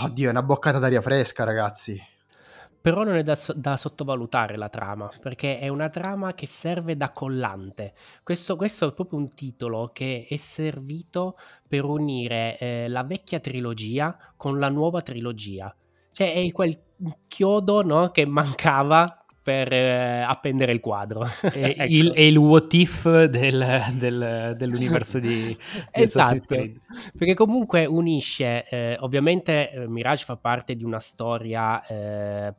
Oddio, 0.00 0.28
è 0.28 0.30
una 0.30 0.42
boccata 0.42 0.78
d'aria 0.78 1.02
fresca, 1.02 1.44
ragazzi. 1.44 2.00
Però 2.80 3.02
non 3.02 3.16
è 3.16 3.22
da, 3.22 3.36
da, 3.54 3.76
sottovalutare 3.76 4.56
la 4.56 4.68
trama, 4.68 5.10
perché 5.20 5.58
è 5.58 5.68
una 5.68 5.90
trama 5.90 6.32
che 6.34 6.46
serve 6.46 6.96
da 6.96 7.10
collante. 7.10 7.92
Questo, 8.22 8.56
questo 8.56 8.88
è 8.88 8.94
proprio 8.94 9.18
un 9.18 9.34
titolo 9.34 9.90
che 9.92 10.26
è 10.28 10.36
servito 10.36 11.36
per 11.66 11.84
unire 11.84 12.56
eh, 12.58 12.88
la 12.88 13.02
vecchia 13.02 13.40
trilogia 13.40 14.16
con 14.36 14.58
la 14.58 14.68
nuova 14.68 15.02
trilogia. 15.02 15.74
Cioè 16.12 16.32
è 16.32 16.52
quel 16.52 16.78
chiodo 17.26 17.82
no, 17.82 18.10
che 18.10 18.24
mancava 18.24 19.17
per 19.48 19.72
eh, 19.72 20.20
appendere 20.20 20.72
il 20.72 20.80
quadro. 20.80 21.24
È, 21.24 21.48
ecco. 21.48 21.82
il, 21.84 22.12
è 22.12 22.20
il 22.20 22.36
what 22.36 22.74
if 22.74 23.24
del, 23.24 23.82
del, 23.94 24.54
dell'universo 24.58 25.18
di, 25.18 25.46
di 25.46 25.58
esatto, 25.90 26.54
perché 27.16 27.32
comunque 27.32 27.86
unisce, 27.86 28.68
eh, 28.68 28.98
ovviamente 29.00 29.70
eh, 29.70 29.88
Mirage 29.88 30.26
fa 30.26 30.36
parte 30.36 30.76
di 30.76 30.84
una 30.84 31.00
storia 31.00 31.82
eh, 31.86 32.54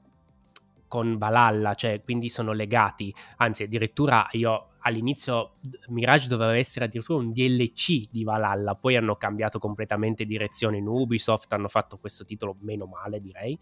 con 0.87 1.19
Valhalla, 1.19 1.75
cioè 1.75 2.01
quindi 2.03 2.27
sono 2.27 2.53
legati, 2.53 3.13
anzi 3.37 3.61
addirittura 3.61 4.27
io 4.31 4.69
all'inizio 4.79 5.57
Mirage 5.89 6.27
doveva 6.27 6.57
essere 6.57 6.85
addirittura 6.85 7.19
un 7.19 7.31
DLC 7.31 8.09
di 8.09 8.23
Valhalla, 8.23 8.73
poi 8.73 8.95
hanno 8.95 9.15
cambiato 9.15 9.59
completamente 9.59 10.25
direzione 10.25 10.77
in 10.77 10.87
Ubisoft, 10.87 11.53
hanno 11.53 11.67
fatto 11.67 11.99
questo 11.99 12.25
titolo 12.25 12.55
meno 12.61 12.85
male 12.87 13.21
direi, 13.21 13.59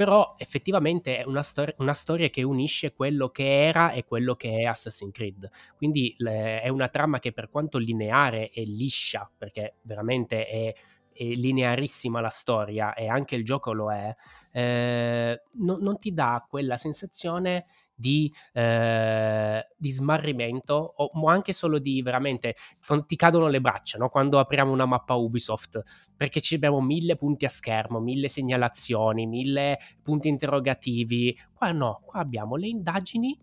però 0.00 0.34
effettivamente 0.38 1.18
è 1.18 1.24
una, 1.24 1.42
stor- 1.42 1.74
una 1.76 1.92
storia 1.92 2.30
che 2.30 2.42
unisce 2.42 2.94
quello 2.94 3.28
che 3.28 3.66
era 3.66 3.90
e 3.90 4.02
quello 4.04 4.34
che 4.34 4.60
è 4.60 4.64
Assassin's 4.64 5.12
Creed, 5.12 5.46
quindi 5.76 6.14
le- 6.16 6.62
è 6.62 6.68
una 6.68 6.88
trama 6.88 7.18
che 7.18 7.32
per 7.32 7.50
quanto 7.50 7.76
lineare 7.76 8.48
è 8.48 8.62
liscia, 8.62 9.30
perché 9.36 9.74
veramente 9.82 10.46
è 10.46 10.74
è 11.12 11.24
linearissima 11.24 12.20
la 12.22 12.30
storia 12.30 12.94
e 12.94 13.08
anche 13.08 13.34
il 13.34 13.44
gioco 13.44 13.72
lo 13.72 13.92
è, 13.92 14.14
eh, 14.52 15.42
no, 15.56 15.76
non 15.78 15.98
ti 15.98 16.14
dà 16.14 16.46
quella 16.48 16.78
sensazione 16.78 17.66
di, 18.00 18.32
eh, 18.52 19.68
di 19.76 19.90
smarrimento 19.90 20.74
o, 20.96 21.28
anche 21.28 21.52
solo 21.52 21.78
di 21.78 22.02
veramente 22.02 22.56
ti 23.06 23.16
cadono 23.16 23.48
le 23.48 23.60
braccia 23.60 23.98
no? 23.98 24.08
quando 24.08 24.38
apriamo 24.38 24.72
una 24.72 24.86
mappa 24.86 25.14
Ubisoft 25.14 25.82
perché 26.16 26.40
ci 26.40 26.54
abbiamo 26.54 26.80
mille 26.80 27.16
punti 27.16 27.44
a 27.44 27.48
schermo, 27.48 28.00
mille 28.00 28.28
segnalazioni, 28.28 29.26
mille 29.26 29.78
punti 30.02 30.28
interrogativi. 30.28 31.36
Qua 31.52 31.72
no, 31.72 32.00
qua 32.04 32.20
abbiamo 32.20 32.56
le 32.56 32.68
indagini 32.68 33.38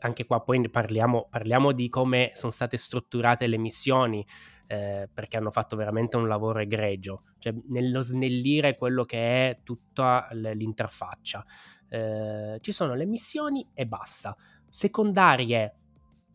anche 0.00 0.26
qua 0.26 0.42
poi 0.42 0.68
parliamo, 0.68 1.26
parliamo 1.30 1.72
di 1.72 1.88
come 1.88 2.30
sono 2.34 2.52
state 2.52 2.76
strutturate 2.76 3.46
le 3.46 3.56
missioni, 3.58 4.24
eh, 4.66 5.08
perché 5.12 5.36
hanno 5.36 5.50
fatto 5.50 5.76
veramente 5.76 6.16
un 6.16 6.26
lavoro 6.28 6.58
egregio, 6.58 7.22
cioè 7.38 7.54
nello 7.68 8.02
snellire 8.02 8.76
quello 8.76 9.04
che 9.04 9.50
è 9.50 9.60
tutta 9.62 10.28
l'interfaccia. 10.32 11.44
Eh, 11.88 12.58
ci 12.60 12.72
sono 12.72 12.94
le 12.94 13.06
missioni 13.06 13.66
e 13.74 13.86
basta. 13.86 14.36
Secondarie 14.68 15.74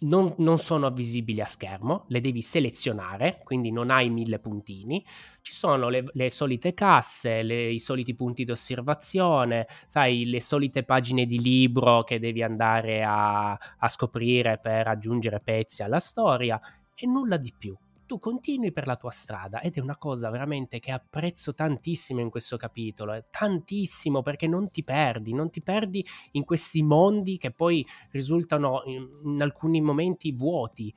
non, 0.01 0.33
non, 0.37 0.57
sono 0.57 0.89
visibili 0.89 1.41
a 1.41 1.45
schermo, 1.45 2.05
le 2.07 2.21
devi 2.21 2.41
selezionare, 2.41 3.41
quindi 3.43 3.71
non 3.71 3.91
hai 3.91 4.09
mille 4.09 4.39
puntini. 4.39 5.05
Ci 5.41 5.53
sono 5.53 5.89
le, 5.89 6.05
le 6.13 6.29
solite 6.29 6.73
casse, 6.73 7.43
le, 7.43 7.69
i 7.69 7.79
soliti 7.79 8.15
punti 8.15 8.43
di 8.43 8.51
osservazione, 8.51 9.67
sai, 9.87 10.25
le 10.25 10.41
solite 10.41 10.83
pagine 10.83 11.25
di 11.25 11.39
libro 11.39 12.03
che 12.03 12.19
devi 12.19 12.41
andare 12.41 13.03
a, 13.03 13.51
a 13.51 13.87
scoprire 13.87 14.59
per 14.59 14.87
aggiungere 14.87 15.39
pezzi 15.39 15.83
alla 15.83 15.99
storia 15.99 16.59
e 16.95 17.05
nulla 17.05 17.37
di 17.37 17.53
più 17.55 17.77
tu 18.11 18.19
continui 18.19 18.73
per 18.73 18.87
la 18.87 18.97
tua 18.97 19.11
strada 19.11 19.61
ed 19.61 19.77
è 19.77 19.79
una 19.79 19.95
cosa 19.95 20.29
veramente 20.29 20.81
che 20.81 20.91
apprezzo 20.91 21.53
tantissimo 21.53 22.19
in 22.19 22.29
questo 22.29 22.57
capitolo, 22.57 23.13
eh, 23.13 23.23
tantissimo 23.31 24.21
perché 24.21 24.47
non 24.47 24.69
ti 24.69 24.83
perdi, 24.83 25.33
non 25.33 25.49
ti 25.49 25.61
perdi 25.61 26.05
in 26.31 26.43
questi 26.43 26.83
mondi 26.83 27.37
che 27.37 27.51
poi 27.51 27.87
risultano 28.09 28.81
in, 28.83 29.07
in 29.23 29.41
alcuni 29.41 29.79
momenti 29.79 30.33
vuoti. 30.33 30.93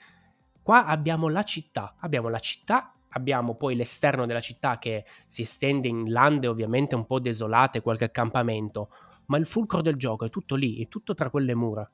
Qua 0.60 0.86
abbiamo 0.86 1.28
la 1.28 1.44
città, 1.44 1.94
abbiamo 2.00 2.28
la 2.28 2.40
città 2.40 2.92
abbiamo 3.10 3.54
poi 3.54 3.76
l'esterno 3.76 4.26
della 4.26 4.40
città 4.40 4.80
che 4.80 5.04
si 5.24 5.42
estende 5.42 5.86
in 5.86 6.10
lande 6.10 6.48
ovviamente 6.48 6.96
un 6.96 7.06
po' 7.06 7.20
desolate, 7.20 7.80
qualche 7.80 8.06
accampamento, 8.06 8.88
ma 9.26 9.36
il 9.36 9.46
fulcro 9.46 9.82
del 9.82 9.94
gioco 9.94 10.24
è 10.24 10.30
tutto 10.30 10.56
lì, 10.56 10.82
è 10.82 10.88
tutto 10.88 11.14
tra 11.14 11.30
quelle 11.30 11.54
mura. 11.54 11.88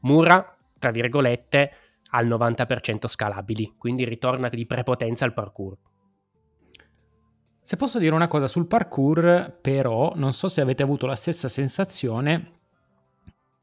Mura, 0.00 0.58
tra 0.80 0.90
virgolette, 0.90 1.72
al 2.10 2.26
90% 2.26 3.06
scalabili, 3.06 3.74
quindi 3.76 4.04
ritorna 4.04 4.48
di 4.48 4.66
prepotenza 4.66 5.24
al 5.24 5.32
parkour. 5.32 5.76
Se 7.62 7.76
posso 7.76 7.98
dire 7.98 8.14
una 8.14 8.28
cosa 8.28 8.46
sul 8.46 8.66
parkour, 8.66 9.58
però, 9.60 10.12
non 10.14 10.32
so 10.32 10.48
se 10.48 10.60
avete 10.60 10.82
avuto 10.82 11.06
la 11.06 11.16
stessa 11.16 11.48
sensazione, 11.48 12.52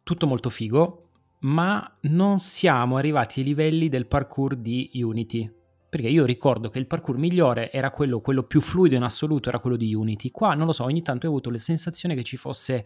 tutto 0.04 0.28
molto 0.28 0.50
figo, 0.50 1.10
ma 1.40 1.98
non 2.02 2.40
siamo 2.40 2.98
arrivati 2.98 3.40
ai 3.40 3.46
livelli 3.46 3.90
del 3.90 4.06
parkour 4.06 4.56
di 4.56 4.92
Unity 4.94 5.55
perché 5.96 6.10
io 6.10 6.26
ricordo 6.26 6.68
che 6.68 6.78
il 6.78 6.88
parkour 6.88 7.18
migliore 7.18 7.72
era 7.72 7.90
quello, 7.90 8.20
quello, 8.20 8.44
più 8.44 8.60
fluido 8.60 8.96
in 8.96 9.04
assoluto, 9.04 9.48
era 9.48 9.60
quello 9.60 9.78
di 9.78 9.96
Unity. 9.96 10.30
Qua 10.30 10.54
non 10.54 10.66
lo 10.66 10.74
so, 10.74 10.84
ogni 10.84 11.02
tanto 11.02 11.26
ho 11.26 11.30
avuto 11.30 11.50
la 11.50 11.58
sensazione 11.58 12.16
che 12.16 12.24
ci 12.24 12.36
fosse 12.36 12.84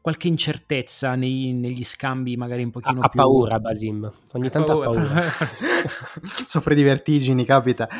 qualche 0.00 0.28
incertezza 0.28 1.14
nei, 1.16 1.52
negli 1.52 1.84
scambi, 1.84 2.34
magari 2.38 2.62
un 2.62 2.70
pochino 2.70 3.02
ha, 3.02 3.08
più. 3.10 3.20
Ha 3.20 3.24
paura, 3.24 3.60
Basim. 3.60 4.10
Ogni 4.32 4.48
tanto 4.48 4.72
ha 4.72 4.84
paura. 4.84 5.00
paura. 5.02 5.22
Soffre 6.48 6.74
di 6.74 6.82
vertigini, 6.82 7.44
capita. 7.44 7.90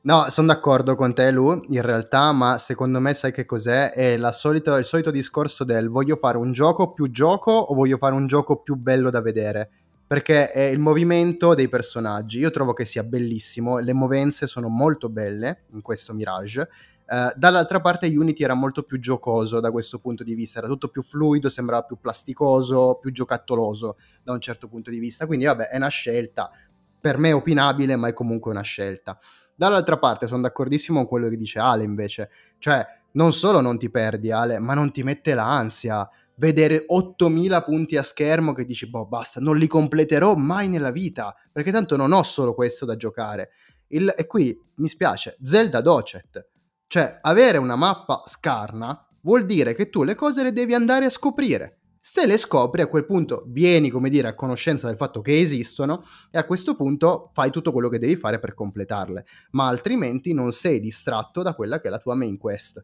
No, 0.00 0.24
sono 0.30 0.46
d'accordo 0.46 0.94
con 0.94 1.12
te, 1.12 1.30
Lu, 1.30 1.66
in 1.68 1.82
realtà, 1.82 2.32
ma 2.32 2.56
secondo 2.56 3.00
me 3.00 3.12
sai 3.12 3.30
che 3.30 3.44
cos'è? 3.44 3.92
È 3.92 4.18
solito, 4.32 4.74
il 4.76 4.86
solito 4.86 5.10
discorso 5.10 5.64
del 5.64 5.90
voglio 5.90 6.16
fare 6.16 6.38
un 6.38 6.50
gioco 6.52 6.92
più 6.94 7.10
gioco 7.10 7.50
o 7.50 7.74
voglio 7.74 7.98
fare 7.98 8.14
un 8.14 8.26
gioco 8.26 8.62
più 8.62 8.74
bello 8.74 9.10
da 9.10 9.20
vedere 9.20 9.70
perché 10.08 10.50
è 10.50 10.62
il 10.62 10.78
movimento 10.78 11.54
dei 11.54 11.68
personaggi. 11.68 12.38
Io 12.38 12.50
trovo 12.50 12.72
che 12.72 12.86
sia 12.86 13.04
bellissimo, 13.04 13.76
le 13.76 13.92
movenze 13.92 14.46
sono 14.46 14.68
molto 14.68 15.10
belle 15.10 15.64
in 15.72 15.82
questo 15.82 16.14
Mirage. 16.14 16.68
Uh, 17.08 17.30
dall'altra 17.36 17.80
parte 17.80 18.06
Unity 18.06 18.42
era 18.42 18.54
molto 18.54 18.82
più 18.82 18.98
giocoso 18.98 19.60
da 19.60 19.70
questo 19.70 19.98
punto 19.98 20.24
di 20.24 20.34
vista, 20.34 20.58
era 20.58 20.66
tutto 20.66 20.88
più 20.88 21.02
fluido, 21.02 21.50
sembrava 21.50 21.82
più 21.82 21.98
plasticoso, 22.00 22.98
più 23.00 23.12
giocattoloso 23.12 23.98
da 24.22 24.32
un 24.32 24.40
certo 24.40 24.66
punto 24.66 24.90
di 24.90 24.98
vista. 24.98 25.26
Quindi 25.26 25.44
vabbè, 25.44 25.68
è 25.68 25.76
una 25.76 25.88
scelta, 25.88 26.50
per 26.98 27.18
me 27.18 27.32
opinabile, 27.32 27.94
ma 27.96 28.08
è 28.08 28.14
comunque 28.14 28.50
una 28.50 28.62
scelta. 28.62 29.18
Dall'altra 29.54 29.98
parte 29.98 30.26
sono 30.26 30.40
d'accordissimo 30.40 31.00
con 31.00 31.06
quello 31.06 31.28
che 31.28 31.36
dice 31.36 31.58
Ale 31.58 31.84
invece, 31.84 32.30
cioè 32.56 32.82
non 33.12 33.34
solo 33.34 33.60
non 33.60 33.76
ti 33.76 33.90
perdi 33.90 34.30
Ale, 34.30 34.58
ma 34.58 34.72
non 34.72 34.90
ti 34.90 35.02
mette 35.02 35.34
l'ansia 35.34 36.08
vedere 36.38 36.84
8000 36.86 37.62
punti 37.62 37.96
a 37.96 38.02
schermo 38.02 38.52
che 38.52 38.64
dici, 38.64 38.88
boh, 38.88 39.06
basta, 39.06 39.40
non 39.40 39.56
li 39.56 39.66
completerò 39.66 40.34
mai 40.34 40.68
nella 40.68 40.90
vita, 40.90 41.34
perché 41.52 41.70
tanto 41.70 41.96
non 41.96 42.12
ho 42.12 42.22
solo 42.22 42.54
questo 42.54 42.84
da 42.84 42.96
giocare. 42.96 43.50
Il, 43.88 44.12
e 44.16 44.26
qui 44.26 44.58
mi 44.76 44.88
spiace, 44.88 45.36
Zelda 45.42 45.80
Docet, 45.80 46.48
cioè 46.86 47.18
avere 47.20 47.58
una 47.58 47.76
mappa 47.76 48.22
scarna 48.26 49.06
vuol 49.22 49.44
dire 49.46 49.74
che 49.74 49.90
tu 49.90 50.02
le 50.02 50.14
cose 50.14 50.42
le 50.42 50.52
devi 50.52 50.74
andare 50.74 51.06
a 51.06 51.10
scoprire. 51.10 51.74
Se 52.00 52.26
le 52.26 52.38
scopri, 52.38 52.80
a 52.80 52.86
quel 52.86 53.04
punto 53.04 53.44
vieni, 53.48 53.90
come 53.90 54.08
dire, 54.08 54.28
a 54.28 54.34
conoscenza 54.34 54.86
del 54.86 54.96
fatto 54.96 55.20
che 55.20 55.40
esistono 55.40 56.02
e 56.30 56.38
a 56.38 56.46
questo 56.46 56.76
punto 56.76 57.30
fai 57.34 57.50
tutto 57.50 57.72
quello 57.72 57.88
che 57.88 57.98
devi 57.98 58.16
fare 58.16 58.38
per 58.38 58.54
completarle, 58.54 59.26
ma 59.50 59.66
altrimenti 59.66 60.32
non 60.32 60.52
sei 60.52 60.80
distratto 60.80 61.42
da 61.42 61.54
quella 61.54 61.80
che 61.80 61.88
è 61.88 61.90
la 61.90 61.98
tua 61.98 62.14
main 62.14 62.38
quest 62.38 62.82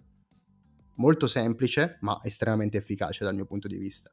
molto 0.96 1.26
semplice 1.26 1.98
ma 2.00 2.20
estremamente 2.22 2.78
efficace 2.78 3.24
dal 3.24 3.34
mio 3.34 3.46
punto 3.46 3.68
di 3.68 3.76
vista. 3.76 4.10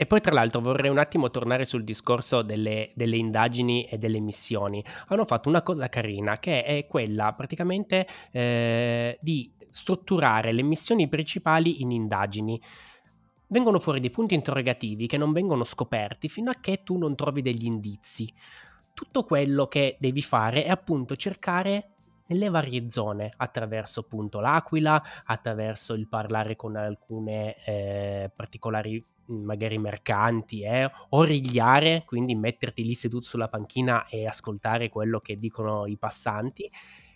E 0.00 0.06
poi 0.06 0.22
tra 0.22 0.32
l'altro 0.32 0.62
vorrei 0.62 0.90
un 0.90 0.96
attimo 0.96 1.30
tornare 1.30 1.66
sul 1.66 1.84
discorso 1.84 2.40
delle, 2.40 2.90
delle, 2.94 3.18
indagini 3.18 3.84
e 3.84 3.98
delle 3.98 4.18
missioni. 4.18 4.82
Hanno 5.08 5.26
fatto 5.26 5.50
una 5.50 5.60
cosa 5.60 5.90
carina 5.90 6.38
che 6.38 6.64
è 6.64 6.86
quella 6.86 7.34
praticamente 7.34 8.06
eh, 8.30 9.18
di 9.20 9.52
strutturare 9.68 10.52
le 10.52 10.62
missioni 10.62 11.06
principali 11.06 11.82
in 11.82 11.90
indagini. 11.90 12.58
Vengono 13.48 13.78
fuori 13.78 14.00
dei 14.00 14.08
punti 14.08 14.32
interrogativi 14.32 15.06
che 15.06 15.18
non 15.18 15.32
vengono 15.32 15.64
scoperti 15.64 16.30
fino 16.30 16.50
a 16.50 16.56
che 16.58 16.82
tu 16.82 16.96
non 16.96 17.14
trovi 17.14 17.42
degli 17.42 17.66
indizi. 17.66 18.32
Tutto 18.94 19.24
quello 19.24 19.66
che 19.66 19.98
devi 20.00 20.22
fare 20.22 20.64
è 20.64 20.70
appunto 20.70 21.14
cercare 21.14 21.96
nelle 22.30 22.48
varie 22.48 22.90
zone 22.90 23.32
attraverso 23.36 24.00
appunto 24.00 24.40
l'aquila, 24.40 25.02
attraverso 25.24 25.94
il 25.94 26.08
parlare 26.08 26.56
con 26.56 26.76
alcune 26.76 27.56
eh, 27.64 28.30
particolari 28.34 29.04
magari 29.26 29.78
mercanti 29.78 30.62
eh, 30.62 30.90
origliare, 31.10 32.02
quindi 32.04 32.34
metterti 32.34 32.84
lì 32.84 32.94
seduto 32.94 33.28
sulla 33.28 33.48
panchina 33.48 34.06
e 34.06 34.26
ascoltare 34.26 34.88
quello 34.88 35.20
che 35.20 35.38
dicono 35.38 35.86
i 35.86 35.96
passanti 35.96 36.68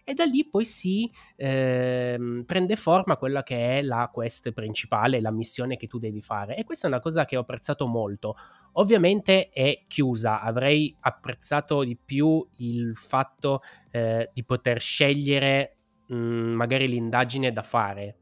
e 0.04 0.12
da 0.12 0.24
lì 0.24 0.46
poi 0.46 0.64
si 0.64 1.10
eh, 1.36 2.42
prende 2.44 2.76
forma 2.76 3.16
quella 3.16 3.42
che 3.42 3.78
è 3.78 3.82
la 3.82 4.10
quest 4.12 4.52
principale, 4.52 5.20
la 5.20 5.30
missione 5.30 5.76
che 5.76 5.86
tu 5.86 5.98
devi 5.98 6.20
fare 6.20 6.56
e 6.56 6.64
questa 6.64 6.86
è 6.86 6.90
una 6.90 7.00
cosa 7.00 7.24
che 7.24 7.36
ho 7.36 7.40
apprezzato 7.40 7.86
molto. 7.86 8.36
Ovviamente 8.72 9.48
è 9.48 9.84
chiusa, 9.86 10.40
avrei 10.40 10.94
apprezzato 11.00 11.84
di 11.84 11.96
più 11.96 12.46
il 12.58 12.94
fatto 12.96 13.60
eh, 13.90 14.30
di 14.32 14.44
poter 14.44 14.80
scegliere 14.80 15.78
mh, 16.08 16.16
magari 16.16 16.86
l'indagine 16.86 17.52
da 17.52 17.62
fare. 17.62 18.18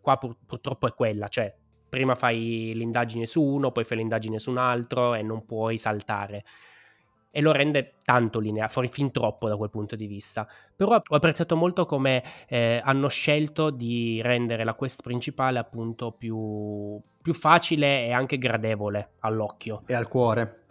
Qua 0.00 0.16
pur- 0.16 0.38
purtroppo 0.46 0.86
è 0.86 0.94
quella, 0.94 1.28
cioè 1.28 1.54
prima 1.88 2.14
fai 2.14 2.72
l'indagine 2.74 3.26
su 3.26 3.42
uno, 3.42 3.72
poi 3.72 3.84
fai 3.84 3.98
l'indagine 3.98 4.38
su 4.38 4.50
un 4.50 4.58
altro 4.58 5.14
e 5.14 5.22
non 5.22 5.44
puoi 5.44 5.78
saltare 5.78 6.44
e 7.38 7.40
lo 7.40 7.52
rende 7.52 7.94
tanto 8.04 8.40
lineare, 8.40 8.68
fuori 8.68 8.88
fin 8.88 9.12
troppo 9.12 9.46
da 9.48 9.56
quel 9.56 9.70
punto 9.70 9.94
di 9.94 10.08
vista. 10.08 10.44
Però 10.74 10.96
ho 10.96 11.14
apprezzato 11.14 11.54
molto 11.54 11.86
come 11.86 12.20
eh, 12.48 12.80
hanno 12.82 13.06
scelto 13.06 13.70
di 13.70 14.20
rendere 14.20 14.64
la 14.64 14.74
quest 14.74 15.02
principale 15.02 15.60
appunto 15.60 16.10
più, 16.10 17.00
più 17.22 17.32
facile 17.34 18.06
e 18.06 18.10
anche 18.10 18.38
gradevole 18.38 19.10
all'occhio. 19.20 19.84
E 19.86 19.94
al 19.94 20.08
cuore. 20.08 20.64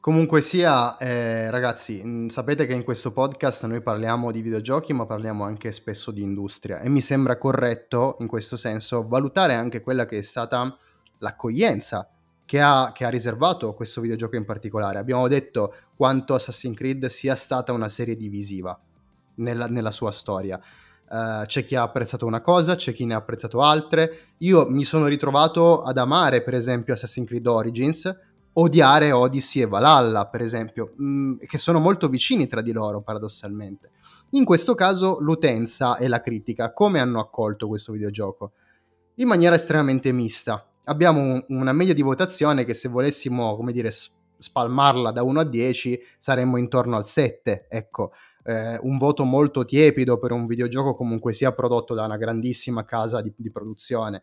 Comunque 0.00 0.40
sia, 0.40 0.96
eh, 0.96 1.50
ragazzi, 1.50 2.02
mh, 2.02 2.28
sapete 2.28 2.64
che 2.64 2.72
in 2.72 2.82
questo 2.82 3.12
podcast 3.12 3.66
noi 3.66 3.82
parliamo 3.82 4.32
di 4.32 4.40
videogiochi, 4.40 4.94
ma 4.94 5.04
parliamo 5.04 5.44
anche 5.44 5.70
spesso 5.70 6.10
di 6.12 6.22
industria 6.22 6.80
e 6.80 6.88
mi 6.88 7.02
sembra 7.02 7.36
corretto 7.36 8.16
in 8.20 8.26
questo 8.26 8.56
senso 8.56 9.06
valutare 9.06 9.52
anche 9.52 9.82
quella 9.82 10.06
che 10.06 10.16
è 10.16 10.22
stata 10.22 10.74
l'accoglienza 11.18 12.10
che 12.46 12.60
ha, 12.60 12.92
che 12.94 13.04
ha, 13.04 13.08
riservato 13.10 13.74
questo 13.74 14.00
videogioco 14.00 14.36
in 14.36 14.44
particolare. 14.44 14.98
Abbiamo 14.98 15.26
detto 15.28 15.74
quanto 15.96 16.34
Assassin's 16.34 16.76
Creed 16.76 17.06
sia 17.06 17.34
stata 17.34 17.72
una 17.72 17.88
serie 17.88 18.16
divisiva 18.16 18.78
nella, 19.34 19.66
nella 19.66 19.90
sua 19.90 20.12
storia. 20.12 20.58
Uh, 21.08 21.44
c'è 21.44 21.64
chi 21.64 21.74
ha 21.74 21.82
apprezzato 21.82 22.24
una 22.24 22.40
cosa, 22.40 22.74
c'è 22.76 22.92
chi 22.92 23.04
ne 23.04 23.14
ha 23.14 23.18
apprezzato 23.18 23.60
altre. 23.60 24.34
Io 24.38 24.66
mi 24.70 24.84
sono 24.84 25.06
ritrovato 25.06 25.82
ad 25.82 25.98
amare, 25.98 26.42
per 26.42 26.54
esempio, 26.54 26.94
Assassin's 26.94 27.26
Creed 27.26 27.46
Origins, 27.46 28.16
odiare 28.54 29.10
Odyssey 29.10 29.62
e 29.62 29.66
Valhalla, 29.66 30.26
per 30.26 30.40
esempio, 30.40 30.92
mh, 30.96 31.04
mm, 31.04 31.36
che 31.46 31.58
sono 31.58 31.80
molto 31.80 32.08
vicini 32.08 32.46
tra 32.46 32.62
di 32.62 32.72
loro, 32.72 33.02
paradossalmente. 33.02 33.90
In 34.30 34.44
questo 34.44 34.74
caso, 34.74 35.18
l'utenza 35.20 35.96
e 35.96 36.06
la 36.06 36.20
critica, 36.20 36.72
come 36.72 37.00
hanno 37.00 37.18
accolto 37.18 37.66
questo 37.66 37.92
videogioco? 37.92 38.52
In 39.16 39.26
maniera 39.28 39.56
estremamente 39.56 40.12
mista 40.12 40.64
abbiamo 40.88 41.20
un, 41.20 41.44
una 41.48 41.72
media 41.72 41.94
di 41.94 42.02
votazione 42.02 42.64
che 42.64 42.74
se 42.74 42.88
volessimo, 42.88 43.56
come 43.56 43.72
dire, 43.72 43.90
spalmarla 44.38 45.12
da 45.12 45.22
1 45.22 45.40
a 45.40 45.44
10 45.44 46.00
saremmo 46.18 46.56
intorno 46.56 46.96
al 46.96 47.06
7, 47.06 47.66
ecco. 47.68 48.12
Eh, 48.44 48.78
un 48.82 48.96
voto 48.96 49.24
molto 49.24 49.64
tiepido 49.64 50.18
per 50.18 50.30
un 50.30 50.46
videogioco 50.46 50.94
comunque 50.94 51.32
sia 51.32 51.52
prodotto 51.52 51.94
da 51.94 52.04
una 52.04 52.16
grandissima 52.16 52.84
casa 52.84 53.20
di, 53.20 53.32
di 53.36 53.50
produzione. 53.50 54.22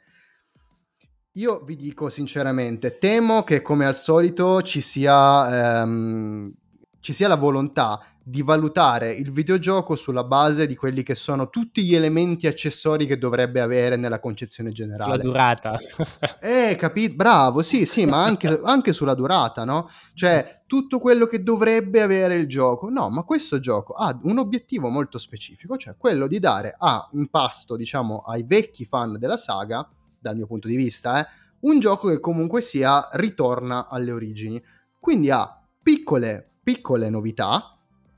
Io 1.33 1.61
vi 1.63 1.75
dico 1.75 2.09
sinceramente, 2.09 2.99
temo 2.99 3.43
che 3.43 3.61
come 3.61 3.85
al 3.85 3.95
solito 3.95 4.61
ci 4.61 4.81
sia, 4.81 5.81
ehm, 5.81 6.53
ci 6.99 7.11
sia 7.11 7.27
la 7.27 7.35
volontà 7.35 8.12
di 8.25 8.41
valutare 8.41 9.11
il 9.11 9.31
videogioco 9.31 9.97
sulla 9.97 10.23
base 10.23 10.65
di 10.65 10.75
quelli 10.75 11.03
che 11.03 11.13
sono 11.13 11.49
tutti 11.49 11.83
gli 11.83 11.93
elementi 11.93 12.47
accessori 12.47 13.05
che 13.05 13.17
dovrebbe 13.17 13.59
avere 13.59 13.97
nella 13.97 14.21
concezione 14.21 14.71
generale. 14.71 15.11
Sulla 15.11 15.23
durata. 15.23 15.77
eh, 16.39 16.77
capito? 16.77 17.15
Bravo, 17.15 17.61
sì, 17.61 17.85
sì, 17.85 18.05
ma 18.05 18.23
anche, 18.23 18.61
anche, 18.63 18.93
sulla 18.93 19.13
durata, 19.13 19.65
no? 19.65 19.89
Cioè, 20.13 20.61
tutto 20.65 20.99
quello 20.99 21.25
che 21.25 21.43
dovrebbe 21.43 22.01
avere 22.01 22.35
il 22.35 22.47
gioco. 22.47 22.89
No, 22.89 23.09
ma 23.09 23.23
questo 23.23 23.59
gioco 23.59 23.93
ha 23.93 24.17
un 24.23 24.37
obiettivo 24.37 24.87
molto 24.87 25.17
specifico, 25.17 25.75
cioè 25.75 25.97
quello 25.97 26.25
di 26.27 26.39
dare 26.39 26.73
a 26.77 27.09
un 27.11 27.27
pasto, 27.27 27.75
diciamo, 27.75 28.19
ai 28.19 28.43
vecchi 28.43 28.85
fan 28.85 29.17
della 29.19 29.37
saga, 29.37 29.85
dal 30.17 30.37
mio 30.37 30.47
punto 30.47 30.69
di 30.69 30.77
vista, 30.77 31.19
eh, 31.19 31.27
un 31.61 31.79
gioco 31.81 32.07
che 32.07 32.21
comunque 32.21 32.61
sia 32.61 33.05
ritorna 33.11 33.89
alle 33.89 34.11
origini. 34.11 34.63
Quindi 34.97 35.29
ha 35.29 35.61
piccole, 35.81 36.51
piccole 36.63 37.09
novità, 37.09 37.72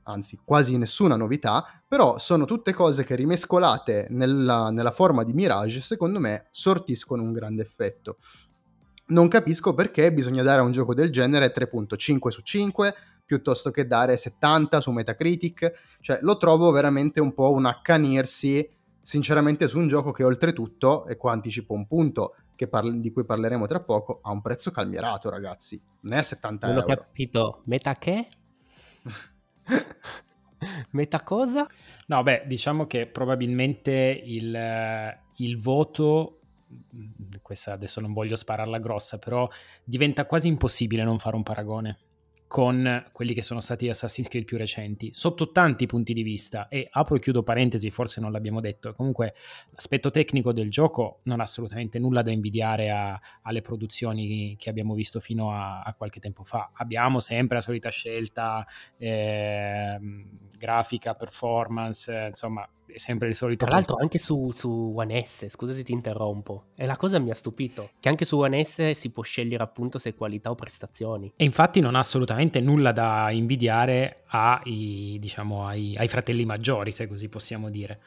anzi 0.06 0.38
quasi 0.42 0.76
nessuna 0.76 1.16
novità, 1.16 1.64
però 1.86 2.18
sono 2.18 2.44
tutte 2.44 2.72
cose 2.72 3.04
che 3.04 3.14
rimescolate 3.14 4.06
nella, 4.10 4.70
nella 4.70 4.90
forma 4.90 5.24
di 5.24 5.32
Mirage, 5.32 5.80
secondo 5.80 6.18
me, 6.18 6.48
sortiscono 6.50 7.22
un 7.22 7.32
grande 7.32 7.62
effetto. 7.62 8.16
Non 9.08 9.28
capisco 9.28 9.74
perché 9.74 10.12
bisogna 10.12 10.42
dare 10.42 10.60
a 10.60 10.64
un 10.64 10.72
gioco 10.72 10.94
del 10.94 11.12
genere 11.12 11.52
3.5 11.54 12.28
su 12.28 12.42
5 12.42 12.94
piuttosto 13.24 13.70
che 13.70 13.86
dare 13.86 14.16
70 14.16 14.80
su 14.80 14.90
Metacritic, 14.92 15.72
cioè 16.00 16.18
lo 16.22 16.36
trovo 16.36 16.70
veramente 16.70 17.20
un 17.20 17.34
po' 17.34 17.52
un 17.52 17.66
accanirsi 17.66 18.68
sinceramente 19.02 19.68
su 19.68 19.78
un 19.78 19.88
gioco 19.88 20.12
che 20.12 20.24
oltretutto, 20.24 21.06
e 21.06 21.16
qua 21.16 21.32
anticipo 21.32 21.74
un 21.74 21.86
punto 21.86 22.34
parli, 22.66 22.98
di 22.98 23.12
cui 23.12 23.24
parleremo 23.24 23.66
tra 23.66 23.80
poco, 23.80 24.20
ha 24.22 24.30
un 24.30 24.40
prezzo 24.40 24.70
calmierato 24.70 25.28
ragazzi, 25.28 25.80
non 26.00 26.14
è 26.14 26.18
a 26.18 26.22
70 26.22 26.66
non 26.66 26.76
euro. 26.76 26.88
Non 26.88 26.96
ho 26.96 27.00
capito, 27.00 27.62
meta 27.66 27.94
che? 27.94 28.28
Meta 30.90 31.22
cosa? 31.22 31.66
No, 32.06 32.22
beh, 32.22 32.44
diciamo 32.46 32.86
che 32.86 33.06
probabilmente 33.06 34.22
il, 34.24 35.16
il 35.36 35.58
voto, 35.58 36.40
questa 37.42 37.72
adesso 37.72 38.00
non 38.00 38.12
voglio 38.12 38.36
spararla 38.36 38.78
grossa, 38.78 39.18
però 39.18 39.48
diventa 39.84 40.24
quasi 40.26 40.48
impossibile 40.48 41.04
non 41.04 41.18
fare 41.18 41.36
un 41.36 41.42
paragone 41.42 41.98
con 42.46 43.06
quelli 43.12 43.34
che 43.34 43.42
sono 43.42 43.60
stati 43.60 43.88
Assassin's 43.88 44.28
Creed 44.28 44.44
più 44.44 44.56
recenti, 44.56 45.10
sotto 45.12 45.50
tanti 45.50 45.86
punti 45.86 46.12
di 46.12 46.22
vista. 46.22 46.68
E 46.68 46.88
apro 46.90 47.16
e 47.16 47.20
chiudo 47.20 47.42
parentesi, 47.42 47.90
forse 47.90 48.20
non 48.20 48.32
l'abbiamo 48.32 48.60
detto. 48.60 48.94
Comunque, 48.94 49.34
l'aspetto 49.70 50.10
tecnico 50.10 50.52
del 50.52 50.70
gioco 50.70 51.20
non 51.24 51.40
ha 51.40 51.42
assolutamente 51.42 51.98
nulla 51.98 52.22
da 52.22 52.30
invidiare 52.30 52.90
a, 52.90 53.20
alle 53.42 53.62
produzioni 53.62 54.56
che 54.58 54.70
abbiamo 54.70 54.94
visto 54.94 55.20
fino 55.20 55.52
a, 55.52 55.82
a, 55.82 55.94
qualche 55.94 56.20
tempo 56.20 56.44
fa. 56.44 56.70
Abbiamo 56.74 57.20
sempre 57.20 57.56
la 57.56 57.62
solita 57.62 57.90
scelta 57.90 58.64
eh, 58.96 59.98
grafica, 60.56 61.14
performance, 61.14 62.26
insomma, 62.28 62.68
è 62.86 62.98
sempre 62.98 63.28
il 63.28 63.34
solito. 63.34 63.64
Tra 63.64 63.74
l'altro, 63.74 63.96
anche 64.00 64.18
su, 64.18 64.50
su 64.52 64.92
One 64.94 65.24
S, 65.24 65.48
scusa 65.48 65.74
se 65.74 65.82
ti 65.82 65.92
interrompo, 65.92 66.68
e 66.74 66.86
la 66.86 66.96
cosa 66.96 67.18
mi 67.18 67.30
ha 67.30 67.34
stupito 67.34 67.90
che 68.00 68.08
anche 68.08 68.24
su 68.24 68.38
One 68.38 68.62
S 68.62 68.90
si 68.90 69.10
può 69.10 69.22
scegliere 69.22 69.62
appunto 69.62 69.98
se 69.98 70.14
qualità 70.14 70.50
o 70.50 70.54
prestazioni. 70.54 71.32
E 71.36 71.44
infatti 71.44 71.80
non 71.80 71.94
ha 71.94 71.98
assolutamente 71.98 72.35
nulla 72.60 72.92
da 72.92 73.30
invidiare 73.30 74.22
ai, 74.28 75.16
diciamo, 75.20 75.66
ai, 75.66 75.96
ai 75.96 76.08
fratelli 76.08 76.44
maggiori, 76.44 76.92
se 76.92 77.06
così 77.06 77.28
possiamo 77.28 77.70
dire. 77.70 78.00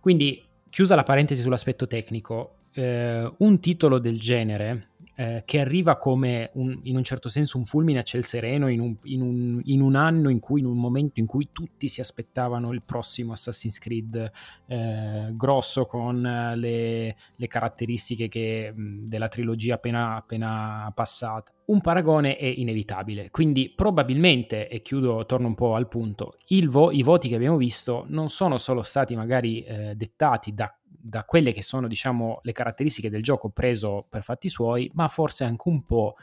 Quindi, 0.00 0.42
chiusa 0.68 0.94
la 0.94 1.02
parentesi 1.02 1.42
sull'aspetto 1.42 1.86
tecnico, 1.86 2.54
eh, 2.72 3.30
un 3.38 3.60
titolo 3.60 3.98
del 3.98 4.18
genere 4.18 4.88
eh, 5.20 5.42
che 5.44 5.60
arriva 5.60 5.98
come 5.98 6.48
un, 6.54 6.80
in 6.84 6.96
un 6.96 7.04
certo 7.04 7.28
senso 7.28 7.58
un 7.58 7.66
fulmine 7.66 7.98
a 7.98 8.02
ciel 8.02 8.24
sereno 8.24 8.68
in 8.68 8.80
un, 8.80 8.96
in, 9.02 9.20
un, 9.20 9.60
in 9.64 9.82
un, 9.82 9.94
anno 9.94 10.30
in 10.30 10.40
cui, 10.40 10.60
in 10.60 10.66
un 10.66 10.78
momento 10.78 11.20
in 11.20 11.26
cui 11.26 11.50
tutti 11.52 11.88
si 11.88 12.00
aspettavano 12.00 12.72
il 12.72 12.80
prossimo 12.82 13.32
Assassin's 13.32 13.76
Creed 13.78 14.30
eh, 14.66 15.28
grosso 15.32 15.84
con 15.84 16.22
le, 16.22 17.16
le 17.36 17.46
caratteristiche 17.48 18.28
che, 18.28 18.72
della 18.74 19.28
trilogia 19.28 19.74
appena, 19.74 20.16
appena 20.16 20.90
passata 20.94 21.52
un 21.70 21.80
paragone 21.80 22.36
è 22.36 22.46
inevitabile. 22.46 23.30
Quindi 23.30 23.72
probabilmente, 23.74 24.68
e 24.68 24.82
chiudo, 24.82 25.24
torno 25.24 25.46
un 25.46 25.54
po' 25.54 25.76
al 25.76 25.86
punto, 25.86 26.36
vo- 26.66 26.90
i 26.90 27.02
voti 27.02 27.28
che 27.28 27.36
abbiamo 27.36 27.56
visto 27.56 28.04
non 28.08 28.28
sono 28.28 28.58
solo 28.58 28.82
stati 28.82 29.14
magari 29.14 29.62
eh, 29.62 29.94
dettati 29.94 30.52
da, 30.52 30.76
da, 31.00 31.24
quelle 31.24 31.52
che 31.52 31.62
sono, 31.62 31.88
diciamo, 31.88 32.40
le 32.42 32.52
caratteristiche 32.52 33.10
del 33.10 33.22
gioco 33.22 33.50
preso 33.50 34.06
per 34.08 34.22
fatti 34.22 34.48
suoi, 34.48 34.90
ma 34.94 35.08
forse 35.08 35.44
anche 35.44 35.68
un 35.68 35.84
po' 35.84 36.16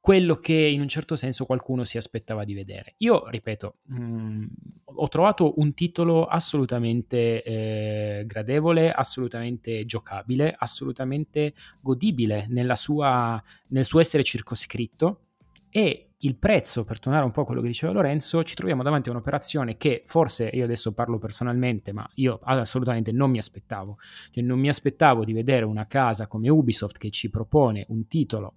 quello 0.00 0.36
che 0.36 0.54
in 0.54 0.80
un 0.80 0.88
certo 0.88 1.14
senso 1.14 1.44
qualcuno 1.44 1.84
si 1.84 1.98
aspettava 1.98 2.44
di 2.44 2.54
vedere. 2.54 2.94
Io, 2.98 3.28
ripeto, 3.28 3.76
mh, 3.82 4.02
mm, 4.02 4.46
ho 4.84 5.08
trovato 5.08 5.58
un 5.58 5.74
titolo 5.74 6.24
assolutamente 6.24 7.42
eh, 7.42 8.24
gradevole, 8.26 8.90
assolutamente 8.90 9.84
giocabile, 9.84 10.54
assolutamente 10.58 11.54
godibile 11.80 12.46
sua, 12.74 13.42
nel 13.68 13.84
suo 13.84 14.00
essere 14.00 14.22
circoscritto 14.22 15.26
e 15.68 16.09
il 16.22 16.36
prezzo, 16.36 16.84
per 16.84 16.98
tornare 16.98 17.24
un 17.24 17.30
po' 17.30 17.42
a 17.42 17.44
quello 17.46 17.60
che 17.60 17.68
diceva 17.68 17.92
Lorenzo, 17.92 18.42
ci 18.42 18.54
troviamo 18.54 18.82
davanti 18.82 19.08
a 19.08 19.12
un'operazione 19.12 19.76
che 19.76 20.02
forse, 20.06 20.50
io 20.52 20.64
adesso 20.64 20.92
parlo 20.92 21.18
personalmente, 21.18 21.92
ma 21.92 22.08
io 22.14 22.40
assolutamente 22.42 23.12
non 23.12 23.30
mi 23.30 23.38
aspettavo. 23.38 23.98
Cioè 24.30 24.44
non 24.44 24.58
mi 24.58 24.68
aspettavo 24.68 25.24
di 25.24 25.32
vedere 25.32 25.64
una 25.64 25.86
casa 25.86 26.26
come 26.26 26.50
Ubisoft 26.50 26.98
che 26.98 27.10
ci 27.10 27.30
propone 27.30 27.86
un 27.88 28.06
titolo 28.06 28.54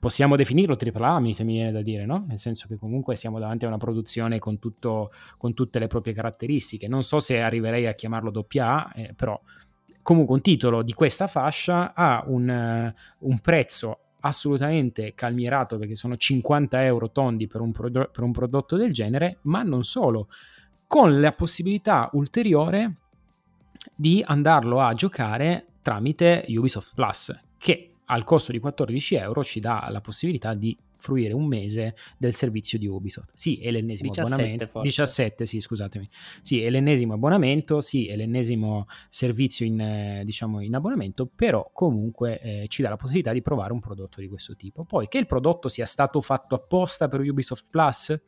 possiamo 0.00 0.34
definirlo 0.34 0.78
AAA, 0.80 1.32
se 1.34 1.44
mi 1.44 1.52
viene 1.52 1.72
da 1.72 1.82
dire, 1.82 2.06
no? 2.06 2.24
Nel 2.26 2.38
senso 2.38 2.66
che 2.66 2.76
comunque 2.76 3.16
siamo 3.16 3.38
davanti 3.38 3.66
a 3.66 3.68
una 3.68 3.76
produzione 3.76 4.38
con, 4.38 4.58
tutto, 4.58 5.12
con 5.36 5.52
tutte 5.52 5.78
le 5.78 5.88
proprie 5.88 6.14
caratteristiche. 6.14 6.88
Non 6.88 7.04
so 7.04 7.20
se 7.20 7.38
arriverei 7.38 7.86
a 7.86 7.92
chiamarlo 7.92 8.32
AA, 8.32 8.92
eh, 8.94 9.12
però 9.14 9.38
comunque 10.00 10.34
un 10.34 10.40
titolo 10.40 10.82
di 10.82 10.94
questa 10.94 11.26
fascia 11.26 11.92
ha 11.92 12.24
un, 12.26 12.48
uh, 12.48 13.28
un 13.28 13.38
prezzo 13.40 13.98
assolutamente 14.20 15.14
calmierato 15.14 15.78
perché 15.78 15.94
sono 15.94 16.16
50 16.16 16.84
euro 16.84 17.10
tondi 17.10 17.46
per 17.46 17.60
un, 17.60 17.72
pro- 17.72 17.90
per 17.90 18.22
un 18.22 18.32
prodotto 18.32 18.76
del 18.76 18.92
genere, 18.92 19.38
ma 19.42 19.62
non 19.62 19.84
solo, 19.84 20.28
con 20.86 21.20
la 21.20 21.32
possibilità 21.32 22.08
ulteriore 22.12 22.94
di 23.94 24.22
andarlo 24.26 24.80
a 24.80 24.92
giocare 24.94 25.66
tramite 25.82 26.44
Ubisoft 26.48 26.92
Plus, 26.94 27.38
che 27.58 27.94
al 28.06 28.24
costo 28.24 28.52
di 28.52 28.58
14 28.58 29.14
euro 29.14 29.44
ci 29.44 29.60
dà 29.60 29.86
la 29.90 30.00
possibilità 30.00 30.54
di 30.54 30.76
fruire 31.00 31.32
un 31.32 31.46
mese 31.46 31.96
del 32.16 32.34
servizio 32.34 32.78
di 32.78 32.86
Ubisoft. 32.86 33.30
Sì, 33.34 33.58
è 33.60 33.70
l'ennesimo 33.70 34.10
17, 34.10 34.20
abbonamento. 34.34 34.66
Forse. 34.66 34.88
17, 34.88 35.46
sì, 35.46 35.60
scusatemi. 35.60 36.08
Sì, 36.42 36.62
è 36.62 36.70
l'ennesimo 36.70 37.14
abbonamento, 37.14 37.80
sì, 37.80 38.06
è 38.06 38.16
l'ennesimo 38.16 38.86
servizio 39.08 39.66
in, 39.66 39.80
eh, 39.80 40.22
diciamo, 40.24 40.60
in 40.60 40.74
abbonamento, 40.74 41.26
però 41.26 41.70
comunque 41.72 42.40
eh, 42.40 42.66
ci 42.68 42.82
dà 42.82 42.90
la 42.90 42.96
possibilità 42.96 43.32
di 43.32 43.42
provare 43.42 43.72
un 43.72 43.80
prodotto 43.80 44.20
di 44.20 44.28
questo 44.28 44.54
tipo. 44.54 44.84
Poi 44.84 45.08
che 45.08 45.18
il 45.18 45.26
prodotto 45.26 45.68
sia 45.68 45.86
stato 45.86 46.20
fatto 46.20 46.54
apposta 46.54 47.08
per 47.08 47.20
Ubisoft 47.20 47.66
Plus, 47.70 48.18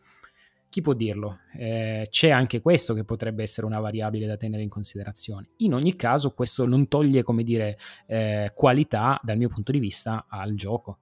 chi 0.73 0.81
può 0.81 0.95
dirlo? 0.95 1.41
Eh, 1.55 2.07
c'è 2.09 2.31
anche 2.31 2.63
questo 2.63 2.95
che 2.95 3.05
potrebbe 3.05 3.43
essere 3.43 3.67
una 3.67 3.79
variabile 3.79 4.27
da 4.27 4.39
tenere 4.39 4.63
in 4.63 4.71
considerazione. 4.71 5.51
In 5.59 5.75
ogni 5.75 5.97
caso, 5.97 6.33
questo 6.33 6.65
non 6.65 6.89
toglie, 6.89 7.23
come 7.23 7.43
dire, 7.43 7.77
eh, 8.07 8.53
qualità 8.55 9.21
dal 9.23 9.37
mio 9.37 9.49
punto 9.49 9.71
di 9.71 9.79
vista 9.79 10.25
al 10.31 10.55
gioco. 10.55 11.01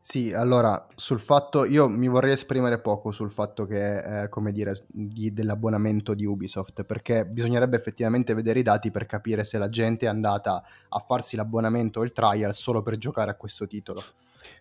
Sì, 0.00 0.32
allora 0.32 0.86
sul 0.94 1.20
fatto, 1.20 1.64
io 1.64 1.88
mi 1.88 2.08
vorrei 2.08 2.32
esprimere 2.32 2.80
poco 2.80 3.10
sul 3.10 3.30
fatto 3.30 3.66
che, 3.66 4.22
eh, 4.22 4.28
come 4.28 4.52
dire, 4.52 4.84
di, 4.86 5.32
dell'abbonamento 5.32 6.14
di 6.14 6.24
Ubisoft, 6.24 6.84
perché 6.84 7.26
bisognerebbe 7.26 7.76
effettivamente 7.76 8.32
vedere 8.32 8.60
i 8.60 8.62
dati 8.62 8.90
per 8.90 9.04
capire 9.04 9.44
se 9.44 9.58
la 9.58 9.68
gente 9.68 10.06
è 10.06 10.08
andata 10.08 10.62
a 10.88 11.04
farsi 11.06 11.36
l'abbonamento 11.36 12.00
o 12.00 12.04
il 12.04 12.12
trial 12.12 12.54
solo 12.54 12.82
per 12.82 12.96
giocare 12.96 13.30
a 13.30 13.34
questo 13.34 13.66
titolo. 13.66 14.02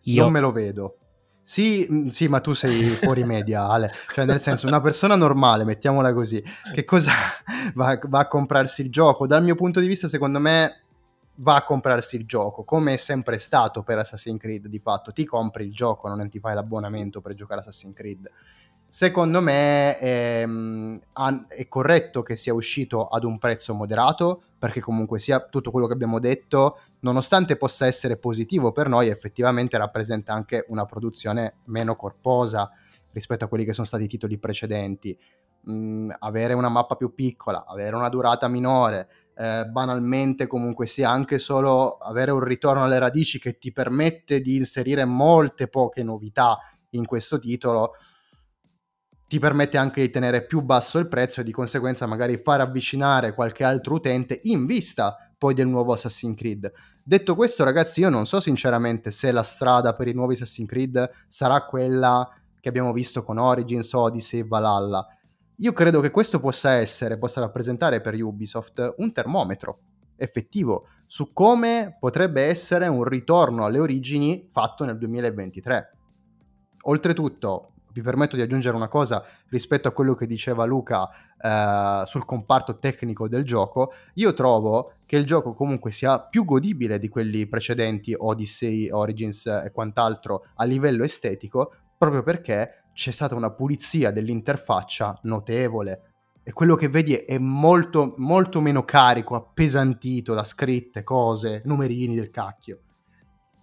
Io... 0.04 0.24
Non 0.24 0.32
me 0.32 0.42
lo 0.42 0.52
vedo. 0.52 0.98
Sì, 1.48 1.88
mm, 1.90 2.08
sì, 2.08 2.28
ma 2.28 2.42
tu 2.42 2.52
sei 2.52 2.84
fuori 2.96 3.24
media, 3.24 3.70
Ale. 3.70 3.90
Cioè, 4.14 4.26
nel 4.26 4.42
senso, 4.42 4.68
una 4.68 4.82
persona 4.82 5.16
normale, 5.16 5.64
mettiamola 5.64 6.14
così, 6.14 6.44
che 6.74 6.84
cosa 6.84 7.14
va, 7.74 7.98
va, 8.04 8.20
a 8.20 8.28
comprarsi 8.28 8.82
il 8.82 8.92
gioco? 8.92 9.26
Dal 9.26 9.44
mio 9.44 9.56
punto 9.56 9.80
di 9.80 9.88
vista, 9.88 10.10
secondo 10.10 10.40
me, 10.40 10.87
va 11.40 11.56
a 11.56 11.64
comprarsi 11.64 12.16
il 12.16 12.26
gioco, 12.26 12.64
come 12.64 12.94
è 12.94 12.98
sempre 12.98 13.38
stato 13.38 13.84
per 13.84 14.00
Assassin's 14.00 14.40
Creed, 14.40 14.68
di 14.68 14.80
fatto. 14.80 15.12
Ti 15.12 15.26
compri 15.26 15.66
il 15.66 15.74
gioco, 15.74 16.08
non 16.08 16.30
ti 16.30 16.40
fai 16.40 16.56
l'abbonamento 16.56 17.22
per 17.22 17.34
giocare 17.34 17.62
Assassin's 17.62 17.96
Creed. 17.96 18.30
Secondo 18.90 19.42
me 19.42 19.98
è, 19.98 20.42
ehm, 20.44 21.00
è 21.50 21.68
corretto 21.68 22.24
che 22.24 22.38
sia 22.38 22.54
uscito 22.54 23.08
ad 23.08 23.26
un 23.26 23.38
prezzo 23.38 23.74
moderato, 23.74 24.44
perché 24.58 24.80
comunque 24.80 25.20
sia 25.20 25.42
tutto 25.42 25.72
quello 25.72 25.88
che 25.88 25.94
abbiamo 25.94 26.20
detto, 26.20 26.80
nonostante 27.02 27.58
possa 27.58 27.86
essere 27.86 28.18
positivo 28.18 28.72
per 28.72 28.88
noi, 28.88 29.10
effettivamente 29.10 29.78
rappresenta 29.78 30.34
anche 30.34 30.66
una 30.70 30.86
produzione 30.86 31.58
meno 31.66 31.96
corposa 31.96 32.72
rispetto 33.12 33.44
a 33.44 33.48
quelli 33.48 33.66
che 33.66 33.74
sono 33.74 33.86
stati 33.86 34.06
i 34.06 34.08
titoli 34.08 34.38
precedenti. 34.38 35.18
Mm, 35.70 36.12
avere 36.20 36.54
una 36.54 36.70
mappa 36.70 36.96
più 36.96 37.14
piccola, 37.14 37.66
avere 37.66 37.96
una 37.96 38.08
durata 38.08 38.48
minore, 38.48 39.10
eh, 39.38 39.66
banalmente 39.66 40.48
comunque 40.48 40.88
sia 40.88 41.10
anche 41.10 41.38
solo 41.38 41.98
avere 41.98 42.32
un 42.32 42.40
ritorno 42.40 42.84
alle 42.84 43.00
radici 43.00 43.40
che 43.40 43.58
ti 43.58 43.72
permette 43.72 44.42
di 44.42 44.56
inserire 44.56 45.06
molte 45.06 45.68
poche 45.68 46.04
novità 46.04 46.58
in 46.92 47.06
questo 47.06 47.38
titolo 47.38 47.94
ti 49.28 49.40
permette 49.40 49.78
anche 49.78 50.02
di 50.02 50.10
tenere 50.10 50.46
più 50.46 50.62
basso 50.62 50.98
il 51.00 51.08
prezzo 51.08 51.42
e 51.42 51.44
di 51.44 51.52
conseguenza 51.52 52.06
magari 52.06 52.38
far 52.38 52.62
avvicinare 52.62 53.34
qualche 53.34 53.64
altro 53.66 53.96
utente 53.96 54.40
in 54.44 54.66
vista 54.66 55.18
poi 55.38 55.54
del 55.54 55.68
nuovo 55.68 55.94
Assassin's 55.94 56.38
Creed. 56.38 56.72
Detto 57.04 57.36
questo, 57.36 57.64
ragazzi, 57.64 58.00
io 58.00 58.10
non 58.10 58.26
so 58.26 58.40
sinceramente 58.40 59.12
se 59.12 59.32
la 59.32 59.44
strada 59.44 59.96
per 59.96 60.08
i 60.08 60.14
nuovi 60.14 60.34
Assassin's 60.34 60.70
Creed 60.70 61.12
sarà 61.28 61.66
quella 61.66 62.28
che 62.60 62.70
abbiamo 62.70 62.94
visto 62.94 63.24
con 63.24 63.38
Origins, 63.38 63.92
Odyssey 63.92 64.40
e 64.40 64.46
Valhalla. 64.46 65.06
Io 65.60 65.72
credo 65.72 66.02
che 66.02 66.12
questo 66.12 66.40
possa 66.40 66.74
essere, 66.74 67.18
possa 67.18 67.40
rappresentare 67.40 68.00
per 68.00 68.14
Ubisoft 68.14 68.94
un 68.98 69.12
termometro 69.12 69.80
effettivo 70.16 70.88
su 71.08 71.34
come 71.34 71.98
potrebbe 72.00 72.44
essere 72.44 72.88
un 72.88 73.04
ritorno 73.04 73.66
alle 73.66 73.80
origini 73.80 74.48
fatto 74.52 74.86
nel 74.86 75.00
2023. 75.00 75.98
Oltretutto, 76.84 77.72
mi 77.92 78.04
permetto 78.04 78.36
di 78.36 78.44
aggiungere 78.44 78.76
una 78.76 78.88
cosa 78.88 79.24
rispetto 79.50 79.88
a 79.88 79.92
quello 79.94 80.14
che 80.14 80.28
diceva 80.28 80.64
Luca 80.66 81.10
eh, 81.42 82.04
sul 82.06 82.26
comparto 82.26 82.78
tecnico 82.78 83.28
del 83.28 83.44
gioco. 83.44 83.94
Io 84.16 84.34
trovo 84.34 84.94
che 85.08 85.18
il 85.18 85.26
gioco 85.26 85.56
comunque 85.56 85.92
sia 85.92 86.20
più 86.20 86.46
godibile 86.46 87.00
di 87.00 87.10
quelli 87.10 87.48
precedenti, 87.48 88.14
Odyssey, 88.16 88.92
Origins 88.92 89.48
e 89.48 89.72
quant'altro, 89.74 90.50
a 90.58 90.66
livello 90.66 91.04
estetico, 91.04 91.74
proprio 91.98 92.22
perché 92.22 92.84
c'è 92.98 93.12
stata 93.12 93.36
una 93.36 93.52
pulizia 93.52 94.10
dell'interfaccia 94.10 95.20
notevole. 95.24 96.14
E 96.42 96.52
quello 96.52 96.74
che 96.74 96.90
vedi 96.90 97.14
è 97.14 97.38
molto, 97.38 98.16
molto 98.18 98.60
meno 98.60 98.86
carico, 98.86 99.36
appesantito 99.36 100.34
da 100.34 100.44
scritte, 100.44 101.04
cose, 101.04 101.62
numerini 101.66 102.16
del 102.16 102.32
cacchio. 102.32 102.80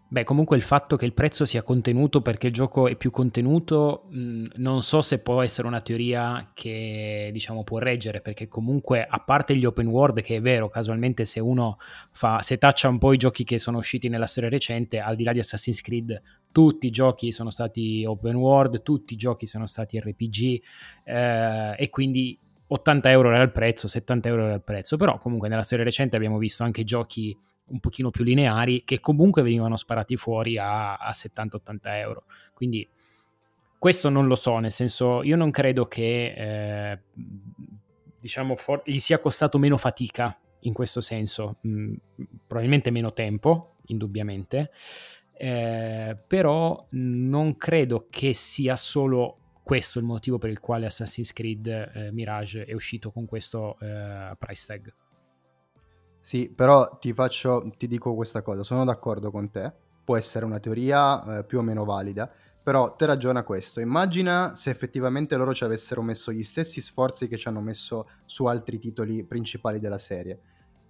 Beh, 0.06 0.22
comunque 0.22 0.56
il 0.56 0.62
fatto 0.62 0.96
che 0.96 1.06
il 1.06 1.14
prezzo 1.14 1.44
sia 1.44 1.62
contenuto 1.62 2.20
perché 2.20 2.48
il 2.48 2.52
gioco 2.52 2.86
è 2.86 2.94
più 2.94 3.10
contenuto, 3.10 4.06
mh, 4.10 4.44
non 4.56 4.82
so 4.82 5.00
se 5.00 5.18
può 5.18 5.42
essere 5.42 5.66
una 5.66 5.80
teoria 5.80 6.50
che 6.54 7.30
diciamo 7.32 7.64
può 7.64 7.78
reggere, 7.78 8.20
perché 8.20 8.46
comunque 8.46 9.04
a 9.04 9.18
parte 9.18 9.56
gli 9.56 9.64
open 9.64 9.88
world, 9.88 10.20
che 10.20 10.36
è 10.36 10.40
vero, 10.40 10.68
casualmente 10.68 11.24
se 11.24 11.40
uno 11.40 11.78
fa, 12.12 12.42
se 12.42 12.58
taccia 12.58 12.88
un 12.88 12.98
po' 12.98 13.12
i 13.12 13.16
giochi 13.16 13.42
che 13.42 13.58
sono 13.58 13.78
usciti 13.78 14.08
nella 14.08 14.26
storia 14.26 14.50
recente, 14.50 15.00
al 15.00 15.16
di 15.16 15.24
là 15.24 15.32
di 15.32 15.40
Assassin's 15.40 15.80
Creed, 15.80 16.22
tutti 16.52 16.86
i 16.86 16.90
giochi 16.90 17.32
sono 17.32 17.50
stati 17.50 18.04
open 18.04 18.36
world, 18.36 18.82
tutti 18.82 19.14
i 19.14 19.16
giochi 19.16 19.46
sono 19.46 19.66
stati 19.66 19.98
RPG 19.98 20.62
eh, 21.02 21.74
e 21.76 21.90
quindi 21.90 22.38
80 22.66 23.10
euro 23.10 23.32
era 23.32 23.42
il 23.42 23.50
prezzo, 23.50 23.88
70 23.88 24.28
euro 24.28 24.44
era 24.44 24.54
il 24.54 24.62
prezzo, 24.62 24.96
però 24.96 25.18
comunque 25.18 25.48
nella 25.48 25.62
storia 25.62 25.84
recente 25.84 26.14
abbiamo 26.14 26.38
visto 26.38 26.62
anche 26.62 26.84
giochi 26.84 27.36
un 27.66 27.81
pochino 27.81 28.11
più 28.11 28.24
lineari 28.24 28.85
che 28.85 29.00
comunque 29.00 29.42
venivano 29.42 29.77
sparati 29.77 30.16
fuori 30.16 30.59
a, 30.59 30.96
a 30.96 31.11
70-80 31.11 31.79
euro. 31.85 32.24
Quindi 32.53 32.88
questo 33.79 34.09
non 34.09 34.27
lo 34.27 34.37
so, 34.37 34.59
nel 34.59 34.72
senso 34.72 35.22
io 35.22 35.37
non 35.37 35.50
credo 35.50 35.87
che 35.87 36.35
eh, 36.37 37.03
diciamo 38.18 38.57
for- 38.57 38.83
gli 38.85 38.98
sia 38.98 39.18
costato 39.18 39.59
meno 39.59 39.77
fatica 39.77 40.38
in 40.61 40.72
questo 40.72 41.00
senso, 41.00 41.59
mm, 41.66 41.94
probabilmente 42.46 42.90
meno 42.90 43.12
tempo, 43.12 43.77
indubbiamente, 43.87 44.70
eh, 45.37 46.16
però 46.27 46.87
non 46.90 47.57
credo 47.57 48.07
che 48.09 48.33
sia 48.33 48.77
solo 48.77 49.38
questo 49.62 49.98
il 49.98 50.05
motivo 50.05 50.38
per 50.38 50.50
il 50.50 50.61
quale 50.61 50.87
Assassin's 50.87 51.33
Creed 51.33 51.66
eh, 51.66 52.12
Mirage 52.12 52.64
è 52.64 52.72
uscito 52.72 53.11
con 53.11 53.27
questo 53.27 53.79
eh, 53.81 54.35
price 54.38 54.64
tag. 54.66 54.94
Sì, 56.24 56.48
però 56.48 56.96
ti 56.96 57.12
faccio, 57.12 57.70
ti 57.76 57.87
dico 57.87 58.14
questa 58.14 58.40
cosa, 58.40 58.62
sono 58.62 58.82
d'accordo 58.87 59.30
con 59.30 59.50
te, 59.50 59.70
può 60.02 60.16
essere 60.16 60.46
una 60.46 60.58
teoria 60.58 61.40
eh, 61.40 61.44
più 61.44 61.58
o 61.58 61.60
meno 61.60 61.84
valida, 61.84 62.32
però 62.62 62.96
te 62.96 63.04
ragiona 63.04 63.42
questo, 63.42 63.78
immagina 63.80 64.54
se 64.54 64.70
effettivamente 64.70 65.37
loro 65.37 65.52
ci 65.52 65.64
avessero 65.64 66.00
messo 66.00 66.32
gli 66.32 66.42
stessi 66.42 66.80
sforzi 66.80 67.28
che 67.28 67.37
ci 67.37 67.46
hanno 67.46 67.60
messo 67.60 68.08
su 68.24 68.46
altri 68.46 68.78
titoli 68.78 69.22
principali 69.22 69.78
della 69.78 69.98
serie 69.98 70.40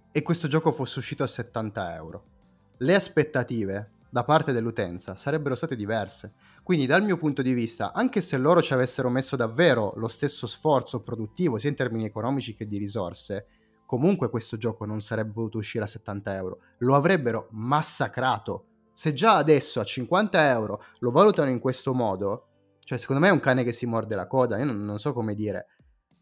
e 0.09 0.21
questo 0.21 0.47
gioco 0.47 0.71
fosse 0.71 0.99
uscito 0.99 1.23
a 1.23 1.27
70 1.27 1.93
euro. 1.95 2.23
Le 2.77 2.95
aspettative 2.95 3.91
da 4.09 4.23
parte 4.23 4.53
dell'utenza 4.53 5.17
sarebbero 5.17 5.55
state 5.55 5.75
diverse. 5.75 6.31
Quindi 6.63 6.85
dal 6.85 7.03
mio 7.03 7.17
punto 7.17 7.41
di 7.41 7.51
vista, 7.51 7.91
anche 7.91 8.21
se 8.21 8.37
loro 8.37 8.61
ci 8.61 8.71
avessero 8.71 9.09
messo 9.09 9.35
davvero 9.35 9.91
lo 9.97 10.07
stesso 10.07 10.47
sforzo 10.47 11.03
produttivo, 11.03 11.57
sia 11.57 11.67
in 11.69 11.75
termini 11.75 12.05
economici 12.05 12.55
che 12.55 12.65
di 12.65 12.77
risorse, 12.77 13.47
comunque 13.85 14.29
questo 14.29 14.57
gioco 14.57 14.85
non 14.85 15.01
sarebbe 15.01 15.31
potuto 15.31 15.57
uscire 15.59 15.83
a 15.83 15.87
70 15.87 16.35
euro, 16.35 16.59
lo 16.79 16.95
avrebbero 16.95 17.47
massacrato. 17.51 18.65
Se 18.93 19.13
già 19.13 19.35
adesso 19.35 19.79
a 19.79 19.83
50 19.83 20.49
euro 20.49 20.83
lo 20.99 21.11
valutano 21.11 21.49
in 21.49 21.59
questo 21.59 21.93
modo, 21.93 22.47
cioè 22.79 22.97
secondo 22.97 23.21
me 23.21 23.29
è 23.29 23.31
un 23.31 23.39
cane 23.39 23.63
che 23.63 23.73
si 23.73 23.85
morde 23.85 24.15
la 24.15 24.27
coda, 24.27 24.57
io 24.57 24.65
non, 24.65 24.83
non 24.83 24.99
so 24.99 25.13
come 25.13 25.35
dire. 25.35 25.67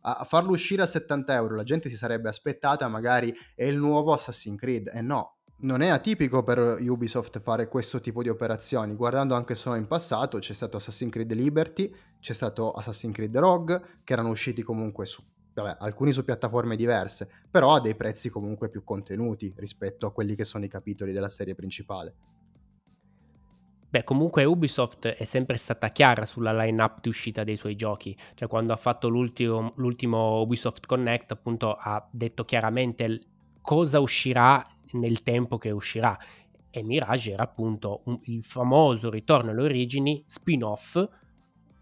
A, 0.02 0.26
farlo 0.26 0.52
uscire 0.52 0.82
a 0.82 0.88
70 0.88 1.34
euro 1.34 1.56
la 1.56 1.64
gente 1.64 1.88
si 1.90 1.96
sarebbe 1.96 2.28
aspettata 2.28 2.88
magari 2.90 3.34
è 3.56 3.64
il 3.64 3.78
nuovo 3.78 4.12
Assassin's 4.14 4.60
Creed, 4.60 4.92
e 4.94 5.02
no, 5.02 5.38
non 5.64 5.82
è 5.82 5.88
atipico 5.88 6.44
per 6.44 6.78
Ubisoft 6.82 7.40
fare 7.40 7.68
questo 7.68 8.00
tipo 8.00 8.22
di 8.22 8.30
operazioni. 8.30 8.96
Guardando 8.96 9.36
anche 9.36 9.56
solo 9.56 9.76
in 9.76 9.88
passato, 9.88 10.40
c'è 10.40 10.54
stato 10.54 10.78
Assassin's 10.78 11.12
Creed 11.12 11.32
Liberty, 11.32 11.94
c'è 12.20 12.34
stato 12.34 12.72
Assassin's 12.72 13.14
Creed 13.14 13.38
Rogue, 13.38 13.82
che 14.04 14.14
erano 14.14 14.30
usciti 14.30 14.62
comunque 14.62 15.06
su 15.06 15.24
vabbè, 15.54 15.78
alcuni 15.80 16.12
su 16.12 16.24
piattaforme 16.24 16.76
diverse, 16.76 17.30
però 17.50 17.76
a 17.76 17.82
dei 17.82 17.96
prezzi 17.96 18.30
comunque 18.30 18.70
più 18.70 18.84
contenuti 18.84 19.54
rispetto 19.56 20.06
a 20.06 20.12
quelli 20.12 20.36
che 20.36 20.46
sono 20.46 20.66
i 20.66 20.70
capitoli 20.70 21.14
della 21.14 21.30
serie 21.30 21.56
principale. 21.56 22.16
Beh, 23.94 24.04
comunque 24.04 24.44
Ubisoft 24.44 25.06
è 25.06 25.24
sempre 25.24 25.56
stata 25.56 25.90
chiara 25.90 26.26
sulla 26.26 26.52
line-up 26.52 27.00
di 27.02 27.10
uscita 27.10 27.44
dei 27.44 27.56
suoi 27.56 27.76
giochi, 27.76 28.18
cioè 28.34 28.48
quando 28.48 28.74
ha 28.74 28.78
fatto 28.78 29.08
l'ultimo, 29.08 29.74
l'ultimo 29.76 30.42
Ubisoft 30.42 30.88
Connect 30.88 31.32
appunto 31.32 31.76
ha 31.80 32.04
detto 32.10 32.44
chiaramente 32.44 33.22
cosa 33.62 34.00
uscirà 34.00 34.68
nel 34.94 35.22
tempo 35.22 35.60
che 35.60 35.70
uscirà 35.70 36.18
e 36.72 36.82
Mirage 36.82 37.34
era 37.34 37.44
appunto 37.44 38.02
un, 38.06 38.20
il 38.24 38.44
famoso 38.44 39.12
ritorno 39.12 39.52
alle 39.52 39.62
origini, 39.62 40.24
spin-off, 40.26 41.08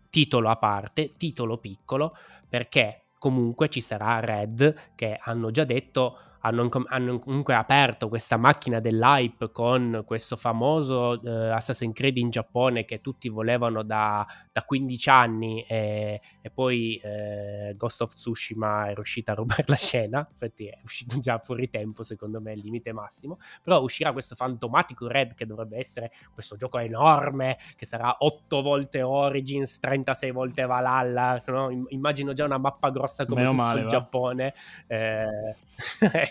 titolo 0.10 0.50
a 0.50 0.58
parte, 0.58 1.14
titolo 1.16 1.60
piccolo, 1.60 2.14
perché 2.50 3.01
comunque 3.22 3.70
ci 3.70 3.82
sarà 3.82 4.20
Red 4.20 4.94
che 4.96 5.16
hanno 5.22 5.52
già 5.52 5.64
detto 5.64 6.18
hanno, 6.42 6.70
hanno, 6.88 7.20
comunque 7.20 7.54
aperto 7.54 8.08
questa 8.10 8.38
macchina 8.38 8.80
dell'hype 8.80 9.52
con 9.52 10.04
questo 10.06 10.36
famoso 10.36 11.22
eh, 11.22 11.50
Assassin's 11.50 11.94
Creed 11.94 12.18
in 12.18 12.30
Giappone 12.30 12.86
che 12.86 13.02
tutti 13.02 13.30
volevano 13.30 13.84
da, 13.84 14.26
da 14.52 14.64
15 14.64 15.10
anni 15.10 15.64
e, 15.64 16.22
e 16.42 16.50
poi 16.50 16.96
eh, 17.04 17.74
Ghost 17.76 18.02
of 18.02 18.14
Tsushima 18.14 18.90
è 18.90 18.94
riuscita 18.94 19.34
a 19.34 19.36
rubare 19.36 19.64
la 19.68 19.76
scena, 19.76 20.28
infatti 20.32 20.68
è 20.68 20.80
uscito 20.84 21.20
già 21.20 21.38
fuori 21.40 21.70
tempo 21.70 22.04
secondo 22.04 22.42
me, 22.42 22.54
il 22.54 22.60
limite 22.60 22.92
massimo, 22.92 23.38
però 23.62 23.82
uscirà 23.82 24.12
questo 24.12 24.36
fantomatico 24.36 25.08
Red 25.08 25.36
che 25.36 25.46
dovrebbe 25.46 25.78
essere 25.78 26.12
questo 26.34 26.56
gioco 26.56 26.80
enorme 26.80 27.58
che 27.76 27.86
sarà 27.86 28.16
8 28.20 28.62
volte 28.62 29.02
Origins, 29.02 29.80
36 29.80 30.32
volte 30.32 30.66
Valhalla, 30.66 31.42
no? 31.48 31.86
immagino 31.90 32.34
già 32.34 32.46
una 32.46 32.58
mappa 32.58 32.90
grossa 32.90 33.26
come 33.26 33.42
Meno 33.42 33.52
tutto 33.52 33.64
male, 33.64 33.80
il 33.80 33.86
va. 33.86 33.92
Giappone. 33.92 34.54
Eh, 34.88 35.56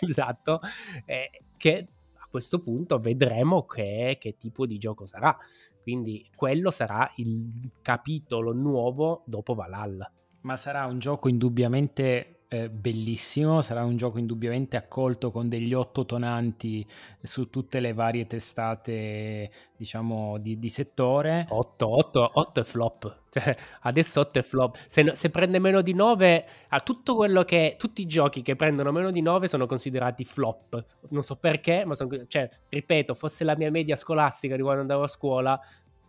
esatto, 0.07 0.59
eh, 1.05 1.43
che 1.57 1.87
a 2.15 2.27
questo 2.29 2.61
punto 2.61 2.99
vedremo 2.99 3.65
che, 3.65 4.17
che 4.19 4.35
tipo 4.37 4.65
di 4.65 4.77
gioco 4.77 5.05
sarà. 5.05 5.37
Quindi 5.81 6.29
quello 6.35 6.69
sarà 6.69 7.11
il 7.17 7.71
capitolo 7.81 8.53
nuovo 8.53 9.23
dopo 9.25 9.53
Valhalla. 9.55 10.11
Ma 10.41 10.57
sarà 10.57 10.85
un 10.85 10.99
gioco 10.99 11.27
indubbiamente 11.27 12.40
eh, 12.53 12.69
bellissimo, 12.69 13.61
sarà 13.61 13.85
un 13.85 13.95
gioco 13.95 14.17
indubbiamente 14.17 14.75
accolto 14.75 15.31
con 15.31 15.47
degli 15.47 15.73
otto 15.73 16.05
tonanti 16.05 16.85
su 17.21 17.49
tutte 17.49 17.79
le 17.79 17.93
varie 17.93 18.27
testate, 18.27 19.49
diciamo, 19.77 20.37
di, 20.37 20.59
di 20.59 20.67
settore. 20.67 21.45
8, 21.47 21.87
8, 21.87 22.31
8 22.33 22.59
è 22.59 22.63
flop. 22.63 23.19
Cioè, 23.31 23.55
adesso 23.83 24.19
8 24.19 24.39
è 24.39 24.41
flop. 24.41 24.77
Se, 24.87 25.15
se, 25.15 25.29
prende 25.29 25.59
meno 25.59 25.81
di 25.81 25.93
9, 25.93 26.45
a 26.67 26.81
tutto 26.81 27.15
quello 27.15 27.45
che 27.45 27.77
tutti 27.79 28.01
i 28.01 28.05
giochi 28.05 28.41
che 28.41 28.57
prendono 28.57 28.91
meno 28.91 29.09
di 29.11 29.21
9 29.21 29.47
sono 29.47 29.65
considerati 29.65 30.25
flop. 30.25 30.85
Non 31.11 31.23
so 31.23 31.37
perché, 31.37 31.85
ma 31.85 31.95
sono, 31.95 32.09
cioè, 32.27 32.49
ripeto, 32.67 33.15
fosse 33.15 33.45
la 33.45 33.55
mia 33.55 33.71
media 33.71 33.95
scolastica 33.95 34.57
di 34.57 34.61
quando 34.61 34.81
andavo 34.81 35.03
a 35.03 35.07
scuola, 35.07 35.57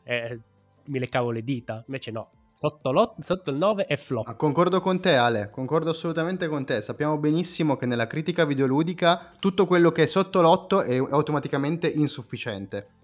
eh, 0.02 0.40
mi 0.86 0.98
leccavo 0.98 1.30
le 1.30 1.44
dita. 1.44 1.84
Invece 1.86 2.10
no, 2.10 2.30
Sotto, 2.62 3.16
sotto, 3.22 3.50
il 3.50 3.56
9 3.56 3.86
è 3.86 3.96
flop. 3.96 4.28
Ah, 4.28 4.34
concordo 4.36 4.80
con 4.80 5.00
te, 5.00 5.16
Ale. 5.16 5.50
Concordo 5.50 5.90
assolutamente 5.90 6.46
con 6.46 6.64
te. 6.64 6.80
Sappiamo 6.80 7.18
benissimo 7.18 7.74
che 7.76 7.86
nella 7.86 8.06
critica 8.06 8.44
videoludica 8.44 9.32
tutto 9.40 9.66
quello 9.66 9.90
che 9.90 10.04
è 10.04 10.06
sotto 10.06 10.40
l'8 10.40 10.84
è 10.84 10.96
automaticamente 11.10 11.88
insufficiente. 11.88 13.01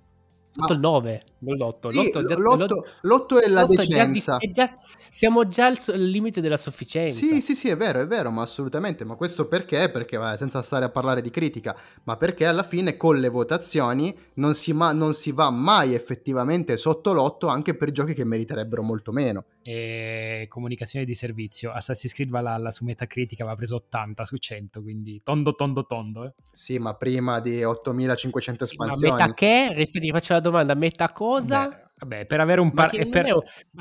Sotto 0.58 0.72
il 0.72 0.80
9, 0.80 1.22
non 1.38 1.56
l'8. 1.56 1.90
Sì, 1.90 2.10
l'8, 2.12 2.24
già, 2.24 2.34
l'8, 2.36 2.66
l'8 3.02 3.42
è 3.42 3.48
la 3.48 3.62
l'8 3.62 3.74
decenza. 3.74 4.38
È 4.38 4.50
già, 4.50 4.64
è 4.64 4.70
già, 4.70 4.78
siamo 5.10 5.46
già 5.46 5.66
al, 5.66 5.78
al, 5.86 6.02
limite 6.02 6.40
della 6.40 6.56
sufficienza. 6.56 7.16
Sì, 7.16 7.40
sì, 7.40 7.54
sì, 7.54 7.68
è 7.68 7.76
vero, 7.76 8.00
è 8.00 8.06
vero, 8.06 8.30
ma 8.30 8.42
assolutamente. 8.42 9.04
Ma 9.04 9.14
questo 9.14 9.46
perché? 9.46 9.88
Perché, 9.88 10.16
vabbè, 10.16 10.36
senza 10.36 10.60
stare 10.62 10.84
a 10.84 10.90
parlare 10.90 11.22
di 11.22 11.30
critica, 11.30 11.76
ma 12.04 12.16
perché 12.16 12.44
alla 12.44 12.64
fine 12.64 12.96
con 12.96 13.20
le 13.20 13.28
votazioni 13.28 14.16
non 14.34 14.54
si, 14.54 14.72
ma, 14.72 14.92
non 14.92 15.14
si 15.14 15.30
va 15.30 15.50
mai 15.50 15.94
effettivamente 15.94 16.76
sotto 16.76 17.12
l'8 17.12 17.48
anche 17.48 17.74
per 17.74 17.92
giochi 17.92 18.14
che 18.14 18.24
meriterebbero 18.24 18.82
molto 18.82 19.12
meno 19.12 19.44
e 19.68 20.46
comunicazione 20.48 21.04
di 21.04 21.12
servizio. 21.12 21.72
Assassin's 21.72 22.14
Creed 22.14 22.30
Valhalla 22.30 22.70
su 22.70 22.84
Metacritic 22.84 23.40
aveva 23.40 23.54
preso 23.54 23.74
80 23.74 24.24
su 24.24 24.38
100, 24.38 24.80
quindi 24.80 25.20
tondo, 25.22 25.54
tondo, 25.54 25.84
tondo. 25.84 26.24
Eh. 26.24 26.32
Sì, 26.50 26.78
ma 26.78 26.94
prima 26.94 27.38
di 27.40 27.62
8500 27.62 28.64
sì, 28.64 28.72
espansioni. 28.72 29.10
Ma 29.10 29.18
meta 29.18 29.34
che? 29.34 29.74
Rispetto, 29.74 30.06
faccio 30.10 30.32
la 30.32 30.40
domanda, 30.40 30.47
meta 30.74 31.10
cosa? 31.12 31.68
Beh, 31.68 31.88
Vabbè, 32.00 32.26
per 32.26 32.40
avere 32.40 32.60
un 32.60 32.72
par... 32.72 32.90
Per... 32.90 33.26
È... 33.26 33.32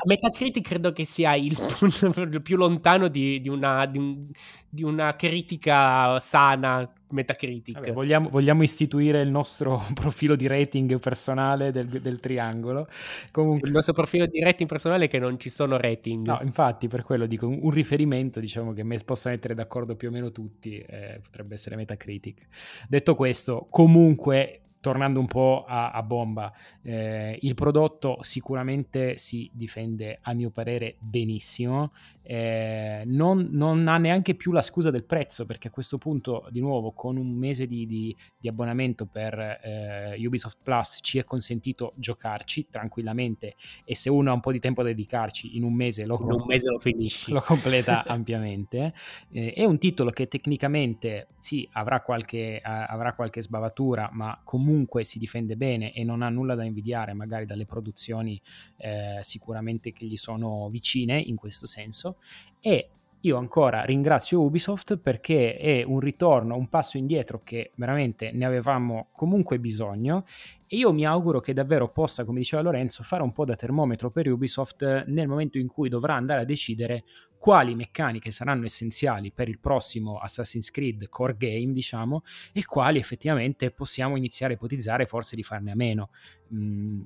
Metacritic 0.05 0.67
credo 0.67 0.91
che 0.91 1.05
sia 1.05 1.35
il 1.37 2.41
più 2.41 2.57
lontano 2.57 3.07
di, 3.07 3.39
di, 3.39 3.49
una, 3.49 3.85
di, 3.85 4.27
di 4.67 4.83
una, 4.83 5.15
critica 5.15 6.19
sana 6.19 6.91
Metacritic. 7.09 7.75
Vabbè, 7.75 7.93
vogliamo, 7.93 8.29
vogliamo, 8.29 8.63
istituire 8.63 9.21
il 9.21 9.29
nostro 9.29 9.85
profilo 9.93 10.35
di 10.35 10.47
rating 10.47 10.99
personale 10.99 11.71
del, 11.71 11.87
del 11.87 12.19
triangolo. 12.19 12.87
Comunque... 13.31 13.67
Il 13.67 13.73
nostro 13.73 13.93
profilo 13.93 14.25
di 14.25 14.41
rating 14.41 14.67
personale 14.67 15.05
è 15.05 15.07
che 15.07 15.19
non 15.19 15.39
ci 15.39 15.49
sono 15.49 15.77
rating. 15.77 16.25
No, 16.25 16.39
infatti 16.41 16.87
per 16.87 17.03
quello 17.03 17.27
dico 17.27 17.47
un 17.47 17.69
riferimento, 17.69 18.39
diciamo 18.39 18.73
che 18.73 18.83
me 18.83 18.97
possa 19.05 19.29
mettere 19.29 19.53
d'accordo 19.53 19.95
più 19.95 20.07
o 20.07 20.11
meno 20.11 20.31
tutti, 20.31 20.79
eh, 20.79 21.19
potrebbe 21.23 21.53
essere 21.53 21.75
Metacritic. 21.75 22.47
Detto 22.87 23.13
questo, 23.13 23.67
comunque 23.69 24.61
tornando 24.87 25.19
un 25.19 25.27
po' 25.27 25.65
a, 25.67 25.91
a 25.91 26.01
bomba, 26.01 26.49
eh, 26.81 27.37
il 27.41 27.55
prodotto 27.55 28.19
sicuramente 28.21 29.17
si 29.17 29.49
difende 29.51 30.19
a 30.21 30.33
mio 30.33 30.49
parere 30.49 30.95
benissimo, 30.99 31.91
eh, 32.29 33.03
non, 33.05 33.47
non, 33.51 33.87
ha 33.87 33.97
neanche 33.97 34.35
più 34.35 34.51
la 34.51 34.59
scusa 34.59 34.91
del 34.91 35.05
prezzo 35.05 35.45
perché 35.45 35.69
a 35.69 35.71
questo 35.71 35.97
punto 35.97 36.45
di 36.49 36.59
nuovo 36.59 36.91
con 36.91 37.15
un 37.15 37.31
mese 37.31 37.67
di, 37.67 37.85
di, 37.85 38.13
di 38.37 38.49
abbonamento 38.49 39.05
per 39.05 39.33
eh, 39.63 40.27
Ubisoft 40.27 40.57
Plus 40.61 40.97
ci 41.01 41.19
è 41.19 41.23
consentito 41.23 41.93
giocarci 41.95 42.67
tranquillamente 42.69 43.55
e 43.85 43.95
se 43.95 44.09
uno 44.09 44.29
ha 44.29 44.33
un 44.33 44.41
po' 44.41 44.51
di 44.51 44.59
tempo 44.59 44.83
da 44.83 44.89
dedicarci 44.89 45.55
in 45.55 45.63
un 45.63 45.73
mese 45.73 46.05
lo, 46.05 46.19
in 46.19 46.33
un 46.33 46.43
mese 46.45 46.69
lo 46.69 46.79
finisci. 46.79 47.31
lo 47.31 47.39
completa 47.39 48.03
ampiamente. 48.05 48.93
Eh, 49.31 49.53
è 49.53 49.63
un 49.63 49.77
titolo 49.77 50.09
che 50.09 50.27
tecnicamente 50.27 51.29
sì 51.39 51.65
avrà 51.71 52.01
qualche, 52.01 52.59
avrà 52.61 53.13
qualche 53.13 53.41
sbavatura 53.41 54.09
ma 54.11 54.37
comunque 54.43 55.05
si 55.05 55.17
difende 55.17 55.55
bene 55.55 55.93
e 55.93 56.03
non 56.03 56.21
ha 56.21 56.27
nulla 56.27 56.55
da 56.55 56.65
invidiare 56.65 57.13
magari 57.13 57.45
dalle 57.45 57.65
produzioni 57.65 58.37
eh, 58.75 59.19
sicuramente 59.21 59.93
che 59.93 60.05
gli 60.05 60.17
sono 60.17 60.67
vicine 60.69 61.21
in 61.21 61.37
questo 61.37 61.67
senso 61.67 62.16
e 62.59 62.89
io 63.21 63.37
ancora 63.37 63.81
ringrazio 63.83 64.41
Ubisoft 64.41 64.97
perché 64.97 65.57
è 65.57 65.83
un 65.83 65.99
ritorno, 65.99 66.55
un 66.55 66.69
passo 66.69 66.97
indietro 66.97 67.41
che 67.43 67.71
veramente 67.75 68.31
ne 68.31 68.45
avevamo 68.45 69.07
comunque 69.13 69.59
bisogno. 69.59 70.25
E 70.67 70.77
io 70.77 70.93
mi 70.93 71.05
auguro 71.05 71.39
che 71.39 71.53
davvero 71.53 71.89
possa, 71.89 72.25
come 72.25 72.39
diceva 72.39 72.61
Lorenzo, 72.61 73.03
fare 73.03 73.23
un 73.23 73.31
po' 73.31 73.43
da 73.43 73.55
termometro 73.55 74.11
per 74.11 74.29
Ubisoft 74.31 75.05
nel 75.07 75.27
momento 75.27 75.57
in 75.57 75.67
cui 75.67 75.89
dovrà 75.89 76.13
andare 76.13 76.41
a 76.41 76.45
decidere 76.45 77.03
quali 77.37 77.75
meccaniche 77.75 78.31
saranno 78.31 78.65
essenziali 78.65 79.31
per 79.31 79.47
il 79.47 79.59
prossimo 79.59 80.17
Assassin's 80.17 80.71
Creed 80.71 81.07
core 81.09 81.35
game, 81.37 81.73
diciamo, 81.73 82.23
e 82.51 82.65
quali 82.65 82.99
effettivamente 82.99 83.71
possiamo 83.71 84.15
iniziare 84.15 84.53
a 84.53 84.55
ipotizzare 84.55 85.05
forse 85.05 85.35
di 85.35 85.43
farne 85.43 85.71
a 85.71 85.75
meno. 85.75 86.09
Mm, 86.53 87.01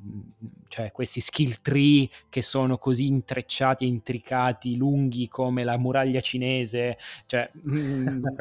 cioè 0.68 0.92
questi 0.92 1.20
skill 1.20 1.58
tree 1.62 2.10
che 2.30 2.42
sono 2.42 2.78
così 2.78 3.08
intrecciati 3.08 3.84
e 3.84 3.88
intricati, 3.88 4.78
lunghi 4.78 5.28
come 5.28 5.64
la 5.64 5.78
muraglia 5.78 6.22
cinese, 6.22 6.98
cioè... 7.26 7.50
Mm, 7.70 8.26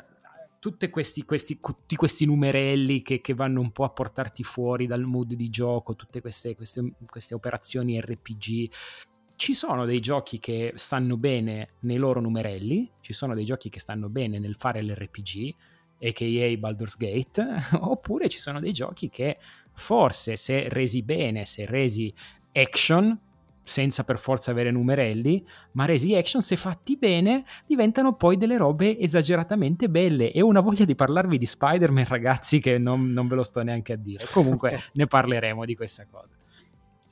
tutti 0.60 0.90
questi, 0.90 1.24
questi, 1.24 1.58
tutti 1.58 1.96
questi 1.96 2.26
numerelli 2.26 3.00
che, 3.00 3.22
che, 3.22 3.32
vanno 3.32 3.62
un 3.62 3.72
po' 3.72 3.84
a 3.84 3.88
portarti 3.88 4.44
fuori 4.44 4.86
dal 4.86 5.00
mood 5.00 5.32
di 5.32 5.48
gioco, 5.48 5.96
tutte 5.96 6.20
queste, 6.20 6.54
queste, 6.54 6.92
queste 7.06 7.34
operazioni 7.34 7.98
RPG 7.98 8.70
ci 9.40 9.54
sono 9.54 9.86
dei 9.86 10.00
giochi 10.00 10.38
che 10.38 10.74
stanno 10.76 11.16
bene 11.16 11.70
nei 11.80 11.96
loro 11.96 12.20
numerelli, 12.20 12.90
ci 13.00 13.14
sono 13.14 13.34
dei 13.34 13.46
giochi 13.46 13.70
che 13.70 13.80
stanno 13.80 14.10
bene 14.10 14.38
nel 14.38 14.54
fare 14.58 14.82
l'RPG, 14.82 15.54
a.k.a. 15.98 16.58
Baldur's 16.58 16.94
Gate, 16.98 17.46
oppure 17.80 18.28
ci 18.28 18.36
sono 18.36 18.60
dei 18.60 18.74
giochi 18.74 19.08
che 19.08 19.38
forse 19.72 20.36
se 20.36 20.68
resi 20.68 21.02
bene, 21.02 21.46
se 21.46 21.64
resi 21.64 22.12
action, 22.52 23.18
senza 23.62 24.04
per 24.04 24.18
forza 24.18 24.50
avere 24.50 24.70
numerelli, 24.70 25.42
ma 25.72 25.86
resi 25.86 26.14
action 26.14 26.42
se 26.42 26.56
fatti 26.56 26.98
bene 26.98 27.44
diventano 27.64 28.16
poi 28.16 28.36
delle 28.36 28.58
robe 28.58 28.98
esageratamente 28.98 29.88
belle 29.88 30.32
e 30.32 30.42
ho 30.42 30.46
una 30.48 30.60
voglia 30.60 30.84
di 30.84 30.94
parlarvi 30.94 31.38
di 31.38 31.46
Spider-Man 31.46 32.08
ragazzi 32.08 32.60
che 32.60 32.76
non, 32.76 33.06
non 33.06 33.26
ve 33.26 33.36
lo 33.36 33.42
sto 33.42 33.62
neanche 33.62 33.94
a 33.94 33.96
dire. 33.96 34.26
Comunque 34.32 34.78
ne 34.92 35.06
parleremo 35.06 35.64
di 35.64 35.74
questa 35.74 36.04
cosa. 36.10 36.39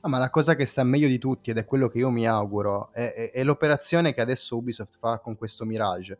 Ah, 0.01 0.07
ma 0.07 0.17
la 0.17 0.29
cosa 0.29 0.55
che 0.55 0.65
sta 0.65 0.83
meglio 0.83 1.07
di 1.07 1.17
tutti, 1.17 1.49
ed 1.51 1.57
è 1.57 1.65
quello 1.65 1.89
che 1.89 1.97
io 1.97 2.09
mi 2.09 2.25
auguro, 2.25 2.91
è, 2.93 3.13
è, 3.13 3.31
è 3.31 3.43
l'operazione 3.43 4.13
che 4.13 4.21
adesso 4.21 4.55
Ubisoft 4.55 4.97
fa 4.97 5.19
con 5.19 5.35
questo 5.35 5.65
Mirage. 5.65 6.17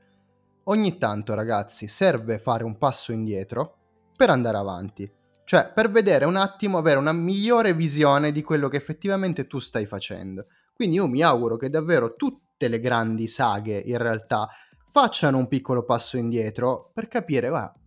Ogni 0.65 0.97
tanto, 0.97 1.33
ragazzi, 1.33 1.87
serve 1.87 2.39
fare 2.39 2.65
un 2.65 2.77
passo 2.77 3.13
indietro 3.13 3.77
per 4.17 4.29
andare 4.29 4.57
avanti. 4.57 5.09
Cioè, 5.45 5.71
per 5.73 5.89
vedere 5.89 6.25
un 6.25 6.35
attimo, 6.35 6.77
avere 6.77 6.99
una 6.99 7.13
migliore 7.13 7.73
visione 7.73 8.33
di 8.33 8.43
quello 8.43 8.67
che 8.67 8.77
effettivamente 8.77 9.47
tu 9.47 9.59
stai 9.59 9.85
facendo. 9.85 10.47
Quindi 10.73 10.97
io 10.97 11.07
mi 11.07 11.21
auguro 11.21 11.55
che 11.55 11.69
davvero 11.69 12.15
tutte 12.15 12.67
le 12.67 12.79
grandi 12.81 13.27
saghe, 13.27 13.77
in 13.79 13.97
realtà, 13.97 14.49
facciano 14.91 15.37
un 15.37 15.47
piccolo 15.47 15.83
passo 15.85 16.17
indietro 16.17 16.91
per 16.93 17.07
capire, 17.07 17.47
guarda, 17.47 17.78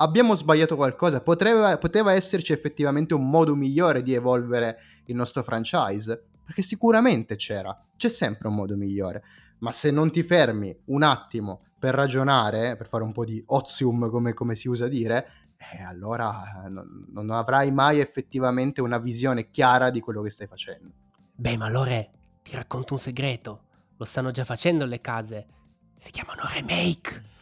abbiamo 0.00 0.34
sbagliato 0.34 0.76
qualcosa, 0.76 1.20
poteva, 1.20 1.76
poteva 1.78 2.12
esserci 2.12 2.52
effettivamente 2.52 3.14
un 3.14 3.28
modo 3.28 3.54
migliore 3.54 4.02
di 4.02 4.14
evolvere 4.14 4.78
il 5.06 5.14
nostro 5.14 5.42
franchise, 5.42 6.22
perché 6.44 6.62
sicuramente 6.62 7.36
c'era, 7.36 7.78
c'è 7.96 8.08
sempre 8.08 8.48
un 8.48 8.54
modo 8.54 8.76
migliore, 8.76 9.22
ma 9.58 9.72
se 9.72 9.90
non 9.90 10.10
ti 10.10 10.22
fermi 10.22 10.76
un 10.86 11.02
attimo 11.02 11.62
per 11.78 11.94
ragionare, 11.94 12.76
per 12.76 12.88
fare 12.88 13.04
un 13.04 13.12
po' 13.12 13.24
di 13.24 13.42
ozium 13.46 14.10
come, 14.10 14.32
come 14.32 14.54
si 14.54 14.68
usa 14.68 14.88
dire, 14.88 15.28
eh, 15.56 15.82
allora 15.82 16.64
non, 16.68 17.06
non, 17.12 17.30
avrai 17.30 17.70
mai 17.70 18.00
effettivamente 18.00 18.80
una 18.80 18.98
visione 18.98 19.50
chiara 19.50 19.90
di 19.90 20.00
quello 20.00 20.22
che 20.22 20.30
stai 20.30 20.46
facendo. 20.46 20.90
Beh, 21.34 21.56
ma 21.58 21.66
allora 21.66 22.02
ti 22.42 22.54
racconto 22.54 22.94
un 22.94 22.98
segreto, 22.98 23.62
lo 23.96 24.04
stanno 24.06 24.30
già 24.30 24.44
facendo 24.44 24.86
le 24.86 25.00
case, 25.02 25.46
si 25.94 26.10
chiamano 26.10 26.42
remake 26.52 27.38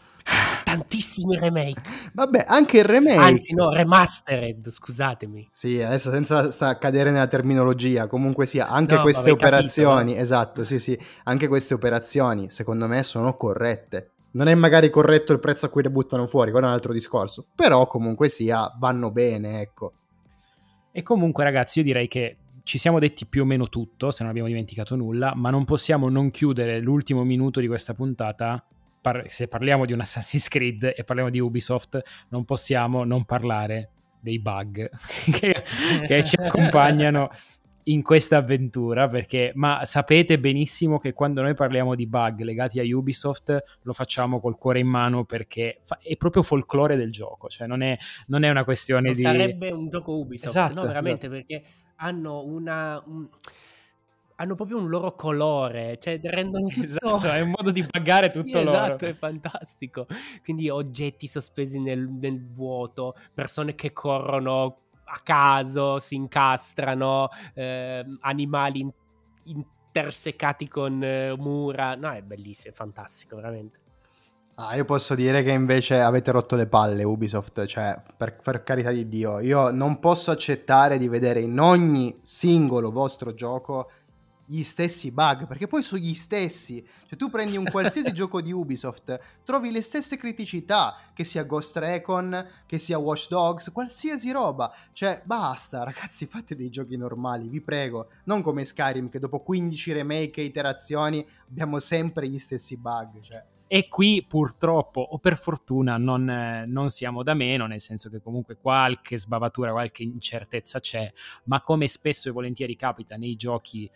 tantissimi 0.64 1.38
remake. 1.38 1.80
Vabbè, 2.12 2.44
anche 2.46 2.78
il 2.78 2.84
remake. 2.84 3.18
Anzi, 3.18 3.54
no, 3.54 3.70
remastered, 3.70 4.70
scusatemi. 4.70 5.48
Sì, 5.52 5.80
adesso 5.80 6.10
senza 6.10 6.78
cadere 6.78 7.10
nella 7.10 7.26
terminologia, 7.26 8.06
comunque 8.06 8.46
sia, 8.46 8.68
anche 8.68 8.96
no, 8.96 9.02
queste 9.02 9.30
operazioni, 9.30 10.12
capito, 10.12 10.20
esatto, 10.20 10.64
sì, 10.64 10.78
sì, 10.78 10.98
anche 11.24 11.48
queste 11.48 11.74
operazioni, 11.74 12.50
secondo 12.50 12.86
me, 12.86 13.02
sono 13.02 13.36
corrette. 13.36 14.12
Non 14.30 14.48
è 14.48 14.54
magari 14.54 14.90
corretto 14.90 15.32
il 15.32 15.40
prezzo 15.40 15.66
a 15.66 15.68
cui 15.70 15.82
le 15.82 15.90
buttano 15.90 16.26
fuori, 16.26 16.50
quello 16.50 16.66
è 16.66 16.68
un 16.68 16.74
altro 16.74 16.92
discorso. 16.92 17.46
Però 17.54 17.86
comunque 17.86 18.28
sia, 18.28 18.72
vanno 18.78 19.10
bene, 19.10 19.60
ecco. 19.60 19.92
E 20.92 21.02
comunque, 21.02 21.44
ragazzi, 21.44 21.78
io 21.78 21.84
direi 21.84 22.08
che 22.08 22.36
ci 22.62 22.76
siamo 22.76 22.98
detti 22.98 23.24
più 23.24 23.42
o 23.42 23.44
meno 23.46 23.68
tutto, 23.68 24.10
se 24.10 24.22
non 24.22 24.30
abbiamo 24.30 24.48
dimenticato 24.48 24.94
nulla, 24.94 25.32
ma 25.34 25.48
non 25.48 25.64
possiamo 25.64 26.10
non 26.10 26.30
chiudere 26.30 26.80
l'ultimo 26.80 27.24
minuto 27.24 27.60
di 27.60 27.66
questa 27.66 27.94
puntata 27.94 28.62
par- 29.10 29.30
se 29.30 29.48
parliamo 29.48 29.86
di 29.86 29.92
un 29.92 30.00
Assassin's 30.00 30.48
Creed 30.48 30.92
e 30.96 31.04
parliamo 31.04 31.30
di 31.30 31.38
Ubisoft, 31.40 32.00
non 32.28 32.44
possiamo 32.44 33.04
non 33.04 33.24
parlare 33.24 33.90
dei 34.20 34.38
bug 34.40 34.88
che, 35.32 35.64
che 36.06 36.24
ci 36.24 36.36
accompagnano 36.40 37.30
in 37.84 38.02
questa 38.02 38.36
avventura 38.36 39.06
perché 39.06 39.52
ma 39.54 39.84
sapete 39.86 40.38
benissimo 40.38 40.98
che 40.98 41.14
quando 41.14 41.40
noi 41.40 41.54
parliamo 41.54 41.94
di 41.94 42.06
bug 42.06 42.42
legati 42.42 42.80
a 42.80 42.96
Ubisoft 42.96 43.62
lo 43.82 43.92
facciamo 43.94 44.40
col 44.40 44.58
cuore 44.58 44.80
in 44.80 44.88
mano 44.88 45.24
perché 45.24 45.80
fa- 45.84 45.98
è 46.02 46.14
proprio 46.16 46.42
folklore 46.42 46.96
del 46.96 47.10
gioco 47.10 47.48
cioè 47.48 47.66
non 47.66 47.80
è, 47.80 47.96
non 48.26 48.42
è 48.42 48.50
una 48.50 48.64
questione 48.64 49.06
non 49.06 49.14
di 49.14 49.22
sarebbe 49.22 49.70
un 49.70 49.88
gioco 49.88 50.18
Ubisoft 50.18 50.48
esatto, 50.48 50.74
no 50.74 50.82
veramente 50.82 51.28
esatto. 51.28 51.30
perché 51.30 51.64
hanno 51.96 52.42
una 52.42 53.02
un 53.06 53.26
hanno 54.40 54.54
proprio 54.54 54.78
un 54.78 54.88
loro 54.88 55.14
colore, 55.14 55.98
cioè 55.98 56.18
rendono 56.22 56.66
tutto... 56.68 56.84
Esatto, 56.84 57.30
è 57.30 57.40
un 57.40 57.52
modo 57.56 57.70
di 57.70 57.84
pagare 57.84 58.30
tutto 58.30 58.58
sì, 58.58 58.64
loro. 58.64 58.70
Esatto, 58.70 59.06
è 59.06 59.14
fantastico. 59.14 60.06
Quindi 60.42 60.68
oggetti 60.68 61.26
sospesi 61.26 61.80
nel, 61.80 62.08
nel 62.08 62.44
vuoto, 62.52 63.14
persone 63.34 63.74
che 63.74 63.92
corrono 63.92 64.76
a 65.04 65.20
caso, 65.22 65.98
si 65.98 66.14
incastrano, 66.14 67.28
eh, 67.54 68.04
animali 68.20 68.80
in, 68.80 68.90
intersecati 69.44 70.68
con 70.68 71.02
eh, 71.02 71.34
mura. 71.36 71.96
No, 71.96 72.10
è 72.10 72.22
bellissimo, 72.22 72.72
è 72.72 72.76
fantastico, 72.76 73.36
veramente. 73.36 73.80
Ah, 74.60 74.74
io 74.74 74.84
posso 74.84 75.14
dire 75.14 75.44
che 75.44 75.52
invece 75.52 76.00
avete 76.00 76.32
rotto 76.32 76.56
le 76.56 76.66
palle 76.66 77.04
Ubisoft, 77.04 77.64
cioè 77.66 78.00
per, 78.16 78.36
per, 78.36 78.64
carità 78.64 78.90
di 78.90 79.08
Dio, 79.08 79.38
io 79.38 79.70
non 79.70 80.00
posso 80.00 80.32
accettare 80.32 80.98
di 80.98 81.06
vedere 81.06 81.40
in 81.40 81.60
ogni 81.60 82.18
singolo 82.22 82.90
vostro 82.90 83.34
gioco 83.34 83.88
gli 84.50 84.62
stessi 84.62 85.10
bug, 85.10 85.46
perché 85.46 85.66
poi 85.66 85.82
sono 85.82 86.00
gli 86.00 86.14
stessi. 86.14 86.84
Cioè 87.06 87.18
tu 87.18 87.28
prendi 87.28 87.58
un 87.58 87.64
qualsiasi 87.70 88.12
gioco 88.12 88.40
di 88.40 88.50
Ubisoft, 88.50 89.18
trovi 89.44 89.70
le 89.70 89.82
stesse 89.82 90.16
criticità, 90.16 90.96
che 91.12 91.24
sia 91.24 91.44
Ghost 91.44 91.76
Recon, 91.76 92.48
che 92.64 92.78
sia 92.78 92.98
Watch 92.98 93.28
Dogs, 93.28 93.70
qualsiasi 93.70 94.32
roba. 94.32 94.74
Cioè 94.92 95.20
basta, 95.24 95.84
ragazzi, 95.84 96.26
fate 96.26 96.56
dei 96.56 96.70
giochi 96.70 96.96
normali, 96.96 97.48
vi 97.48 97.60
prego. 97.60 98.08
Non 98.24 98.40
come 98.40 98.64
Skyrim 98.64 99.10
che 99.10 99.18
dopo 99.18 99.40
15 99.40 99.92
remake 99.92 100.40
e 100.40 100.44
iterazioni 100.44 101.26
abbiamo 101.48 101.78
sempre 101.78 102.26
gli 102.26 102.38
stessi 102.38 102.76
bug, 102.76 103.20
cioè 103.20 103.44
e 103.70 103.86
qui 103.86 104.24
purtroppo 104.26 105.02
o 105.02 105.18
per 105.18 105.36
fortuna 105.36 105.98
non, 105.98 106.28
eh, 106.28 106.64
non, 106.66 106.88
siamo 106.88 107.22
da 107.22 107.34
meno, 107.34 107.66
nel 107.66 107.82
senso 107.82 108.08
che 108.08 108.22
comunque 108.22 108.56
qualche 108.56 109.18
sbavatura, 109.18 109.72
qualche 109.72 110.02
incertezza 110.04 110.80
c'è, 110.80 111.12
ma 111.44 111.60
come 111.60 111.86
spesso 111.86 112.30
e 112.30 112.32
volentieri 112.32 112.74
capita 112.76 113.16
nei 113.16 113.36
giochi 113.36 113.88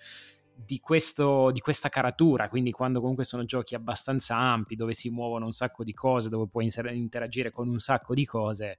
di, 0.64 0.80
questo, 0.80 1.50
di 1.50 1.60
questa 1.60 1.88
caratura, 1.88 2.48
quindi 2.48 2.70
quando 2.70 3.00
comunque 3.00 3.24
sono 3.24 3.44
giochi 3.44 3.74
abbastanza 3.74 4.36
ampi, 4.36 4.76
dove 4.76 4.92
si 4.92 5.10
muovono 5.10 5.46
un 5.46 5.52
sacco 5.52 5.84
di 5.84 5.92
cose, 5.92 6.28
dove 6.28 6.48
puoi 6.48 6.68
interagire 6.92 7.50
con 7.50 7.68
un 7.68 7.78
sacco 7.78 8.14
di 8.14 8.24
cose, 8.24 8.78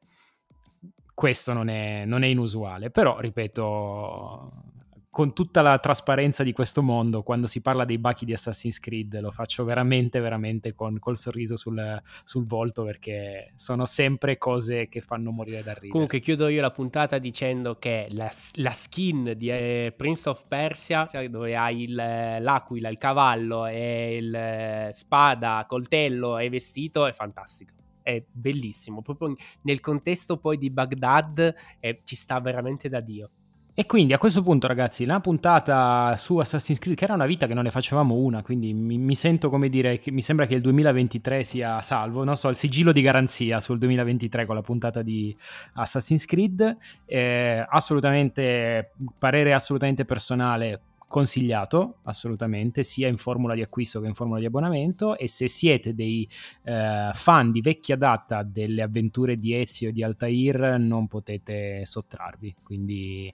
questo 1.14 1.54
non 1.54 1.70
è, 1.70 2.06
non 2.06 2.24
è 2.24 2.28
inusuale. 2.28 2.90
Però, 2.90 3.20
ripeto, 3.20 4.73
con 5.14 5.32
tutta 5.32 5.62
la 5.62 5.78
trasparenza 5.78 6.42
di 6.42 6.54
questo 6.54 6.82
mondo, 6.82 7.22
quando 7.22 7.46
si 7.46 7.62
parla 7.62 7.86
dei 7.86 8.00
bachi 8.00 8.26
di 8.26 8.34
Assassin's 8.34 8.80
Creed, 8.80 9.20
lo 9.20 9.30
faccio 9.30 9.64
veramente, 9.64 10.20
veramente 10.20 10.74
con, 10.74 10.98
col 10.98 11.20
sorriso 11.20 11.56
sul, 11.56 12.02
sul, 12.24 12.48
volto 12.48 12.84
perché 12.84 13.54
sono 13.56 13.86
sempre 13.86 14.40
cose 14.40 14.90
che 14.90 15.02
fanno 15.02 15.30
morire 15.30 15.62
da 15.62 15.74
ridere. 15.74 15.92
Comunque 15.92 16.20
chiudo 16.20 16.48
io 16.48 16.62
la 16.62 16.72
puntata 16.72 17.20
dicendo 17.20 17.76
che 17.78 18.08
la, 18.10 18.32
la 18.54 18.72
skin 18.72 19.36
di 19.38 19.50
eh, 19.50 19.94
Prince 19.96 20.30
of 20.30 20.46
Persia, 20.48 21.06
cioè 21.06 21.30
dove 21.30 21.56
hai 21.56 21.84
il, 21.84 21.94
l'aquila, 21.94 22.90
il 22.90 22.98
cavallo 22.98 23.68
e 23.68 24.18
il 24.18 24.34
eh, 24.34 24.90
spada, 24.94 25.64
coltello 25.68 26.40
e 26.40 26.50
vestito, 26.50 27.06
è 27.06 27.12
fantastico 27.12 27.76
è 28.02 28.22
bellissimo. 28.32 29.04
Proprio 29.04 29.36
nel 29.62 29.80
contesto 29.80 30.38
poi 30.38 30.58
di 30.58 30.72
Baghdad 30.72 31.54
eh, 31.80 32.02
ci 32.04 32.16
sta 32.16 32.40
veramente 32.40 32.90
da 32.90 33.00
Dio. 33.00 33.30
E 33.76 33.88
quindi 33.88 34.14
a 34.14 34.20
questo 34.20 34.44
punto, 34.44 34.68
ragazzi, 34.68 35.04
la 35.04 35.20
puntata 35.20 36.16
su 36.16 36.38
Assassin's 36.38 36.78
Creed, 36.78 36.96
che 36.96 37.06
era 37.06 37.16
una 37.16 37.26
vita 37.26 37.48
che 37.48 37.56
non 37.56 37.64
ne 37.64 37.72
facevamo 37.72 38.14
una, 38.14 38.44
quindi 38.44 38.72
mi, 38.72 39.00
mi 39.00 39.16
sento 39.16 39.50
come 39.50 39.68
dire, 39.68 40.00
mi 40.12 40.22
sembra 40.22 40.46
che 40.46 40.54
il 40.54 40.62
2023 40.62 41.44
sia 41.44 41.82
salvo, 41.82 42.24
non 42.24 42.36
so, 42.36 42.50
il 42.50 42.56
sigillo 42.56 42.92
di 42.92 43.02
garanzia 43.02 43.60
sul 43.60 43.80
2023 43.80 44.46
con 44.46 44.54
la 44.54 44.62
puntata 44.62 45.02
di 45.02 45.36
Assassin's 45.74 46.26
Creed. 46.26 46.78
Eh, 47.06 47.66
assolutamente, 47.68 48.92
parere 49.18 49.54
assolutamente 49.54 50.06
personale, 50.06 50.80
consigliato 51.14 51.98
assolutamente 52.06 52.82
sia 52.82 53.08
in 53.08 53.18
formula 53.18 53.54
di 53.54 53.62
acquisto 53.62 54.02
che 54.02 54.08
in 54.08 54.16
formula 54.16 54.40
di 54.40 54.48
abbonamento 54.48 55.16
e 55.16 55.28
se 55.28 55.48
siete 55.48 55.94
dei 55.94 56.28
eh, 56.64 57.12
fan 57.14 57.52
di 57.52 57.62
vecchia 57.62 57.96
data 57.96 58.42
delle 58.42 58.82
avventure 58.82 59.38
di 59.38 59.54
Ezio 59.54 59.90
e 59.90 59.92
di 59.92 60.02
Altair 60.02 60.80
non 60.80 61.08
potete 61.08 61.86
sottrarvi 61.86 62.56
quindi 62.64 63.32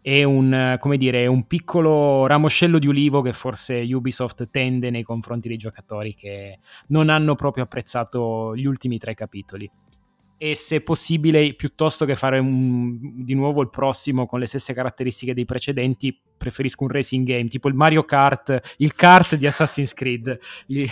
è 0.00 0.22
un, 0.22 0.78
dire, 0.98 1.26
un 1.26 1.48
piccolo 1.48 2.28
ramoscello 2.28 2.78
di 2.78 2.86
ulivo 2.86 3.22
che 3.22 3.32
forse 3.32 3.82
Ubisoft 3.92 4.50
tende 4.52 4.88
nei 4.90 5.02
confronti 5.02 5.48
dei 5.48 5.56
giocatori 5.56 6.14
che 6.14 6.60
non 6.88 7.08
hanno 7.08 7.34
proprio 7.34 7.64
apprezzato 7.64 8.54
gli 8.54 8.66
ultimi 8.66 8.98
tre 8.98 9.14
capitoli. 9.14 9.68
E 10.38 10.54
se 10.54 10.82
possibile, 10.82 11.54
piuttosto 11.54 12.04
che 12.04 12.14
fare 12.14 12.38
un, 12.38 13.24
di 13.24 13.34
nuovo 13.34 13.62
il 13.62 13.70
prossimo 13.70 14.26
con 14.26 14.38
le 14.38 14.46
stesse 14.46 14.74
caratteristiche 14.74 15.32
dei 15.32 15.46
precedenti, 15.46 16.18
preferisco 16.36 16.84
un 16.84 16.90
racing 16.90 17.26
game 17.26 17.48
tipo 17.48 17.68
il 17.68 17.74
Mario 17.74 18.04
Kart, 18.04 18.74
il 18.78 18.94
kart 18.94 19.36
di 19.36 19.46
Assassin's 19.46 19.94
Creed, 19.94 20.38
il, 20.66 20.86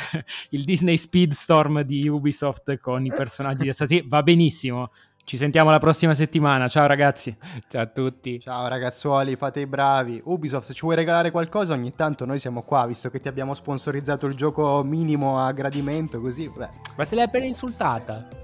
il 0.50 0.64
Disney 0.64 0.96
Speedstorm 0.96 1.82
di 1.82 2.08
Ubisoft 2.08 2.78
con 2.78 3.04
i 3.04 3.10
personaggi 3.10 3.64
di 3.64 3.68
Assassin's 3.68 4.00
Creed. 4.00 4.08
Va 4.08 4.22
benissimo. 4.22 4.90
Ci 5.26 5.38
sentiamo 5.38 5.70
la 5.70 5.78
prossima 5.78 6.12
settimana. 6.14 6.68
Ciao 6.68 6.86
ragazzi. 6.86 7.34
Ciao 7.68 7.82
a 7.82 7.86
tutti. 7.86 8.40
Ciao 8.40 8.68
ragazzuoli, 8.68 9.36
fate 9.36 9.60
i 9.60 9.66
bravi. 9.66 10.20
Ubisoft, 10.24 10.66
se 10.66 10.74
ci 10.74 10.82
vuoi 10.82 10.96
regalare 10.96 11.30
qualcosa, 11.30 11.72
ogni 11.72 11.94
tanto 11.94 12.24
noi 12.24 12.38
siamo 12.38 12.62
qua, 12.62 12.86
visto 12.86 13.10
che 13.10 13.20
ti 13.20 13.28
abbiamo 13.28 13.54
sponsorizzato 13.54 14.26
il 14.26 14.34
gioco 14.34 14.82
minimo 14.84 15.38
a 15.38 15.50
gradimento, 15.52 16.20
così. 16.20 16.50
Beh. 16.54 16.68
Ma 16.96 17.04
se 17.04 17.14
l'hai 17.14 17.24
appena 17.24 17.46
insultata. 17.46 18.43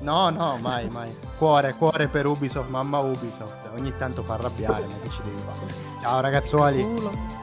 No, 0.00 0.30
no, 0.30 0.56
mai, 0.60 0.88
mai. 0.88 1.14
Cuore, 1.36 1.74
cuore 1.74 2.08
per 2.08 2.26
Ubisoft, 2.26 2.68
mamma 2.68 2.98
Ubisoft. 2.98 3.68
Ogni 3.74 3.92
tanto 3.98 4.22
fa 4.22 4.34
arrabbiare, 4.34 4.86
ma 4.86 4.94
che 5.02 5.10
ci 5.10 5.20
devi 5.22 5.40
fare. 5.44 5.74
Ciao 6.00 6.20
ragazzuoli. 6.20 7.39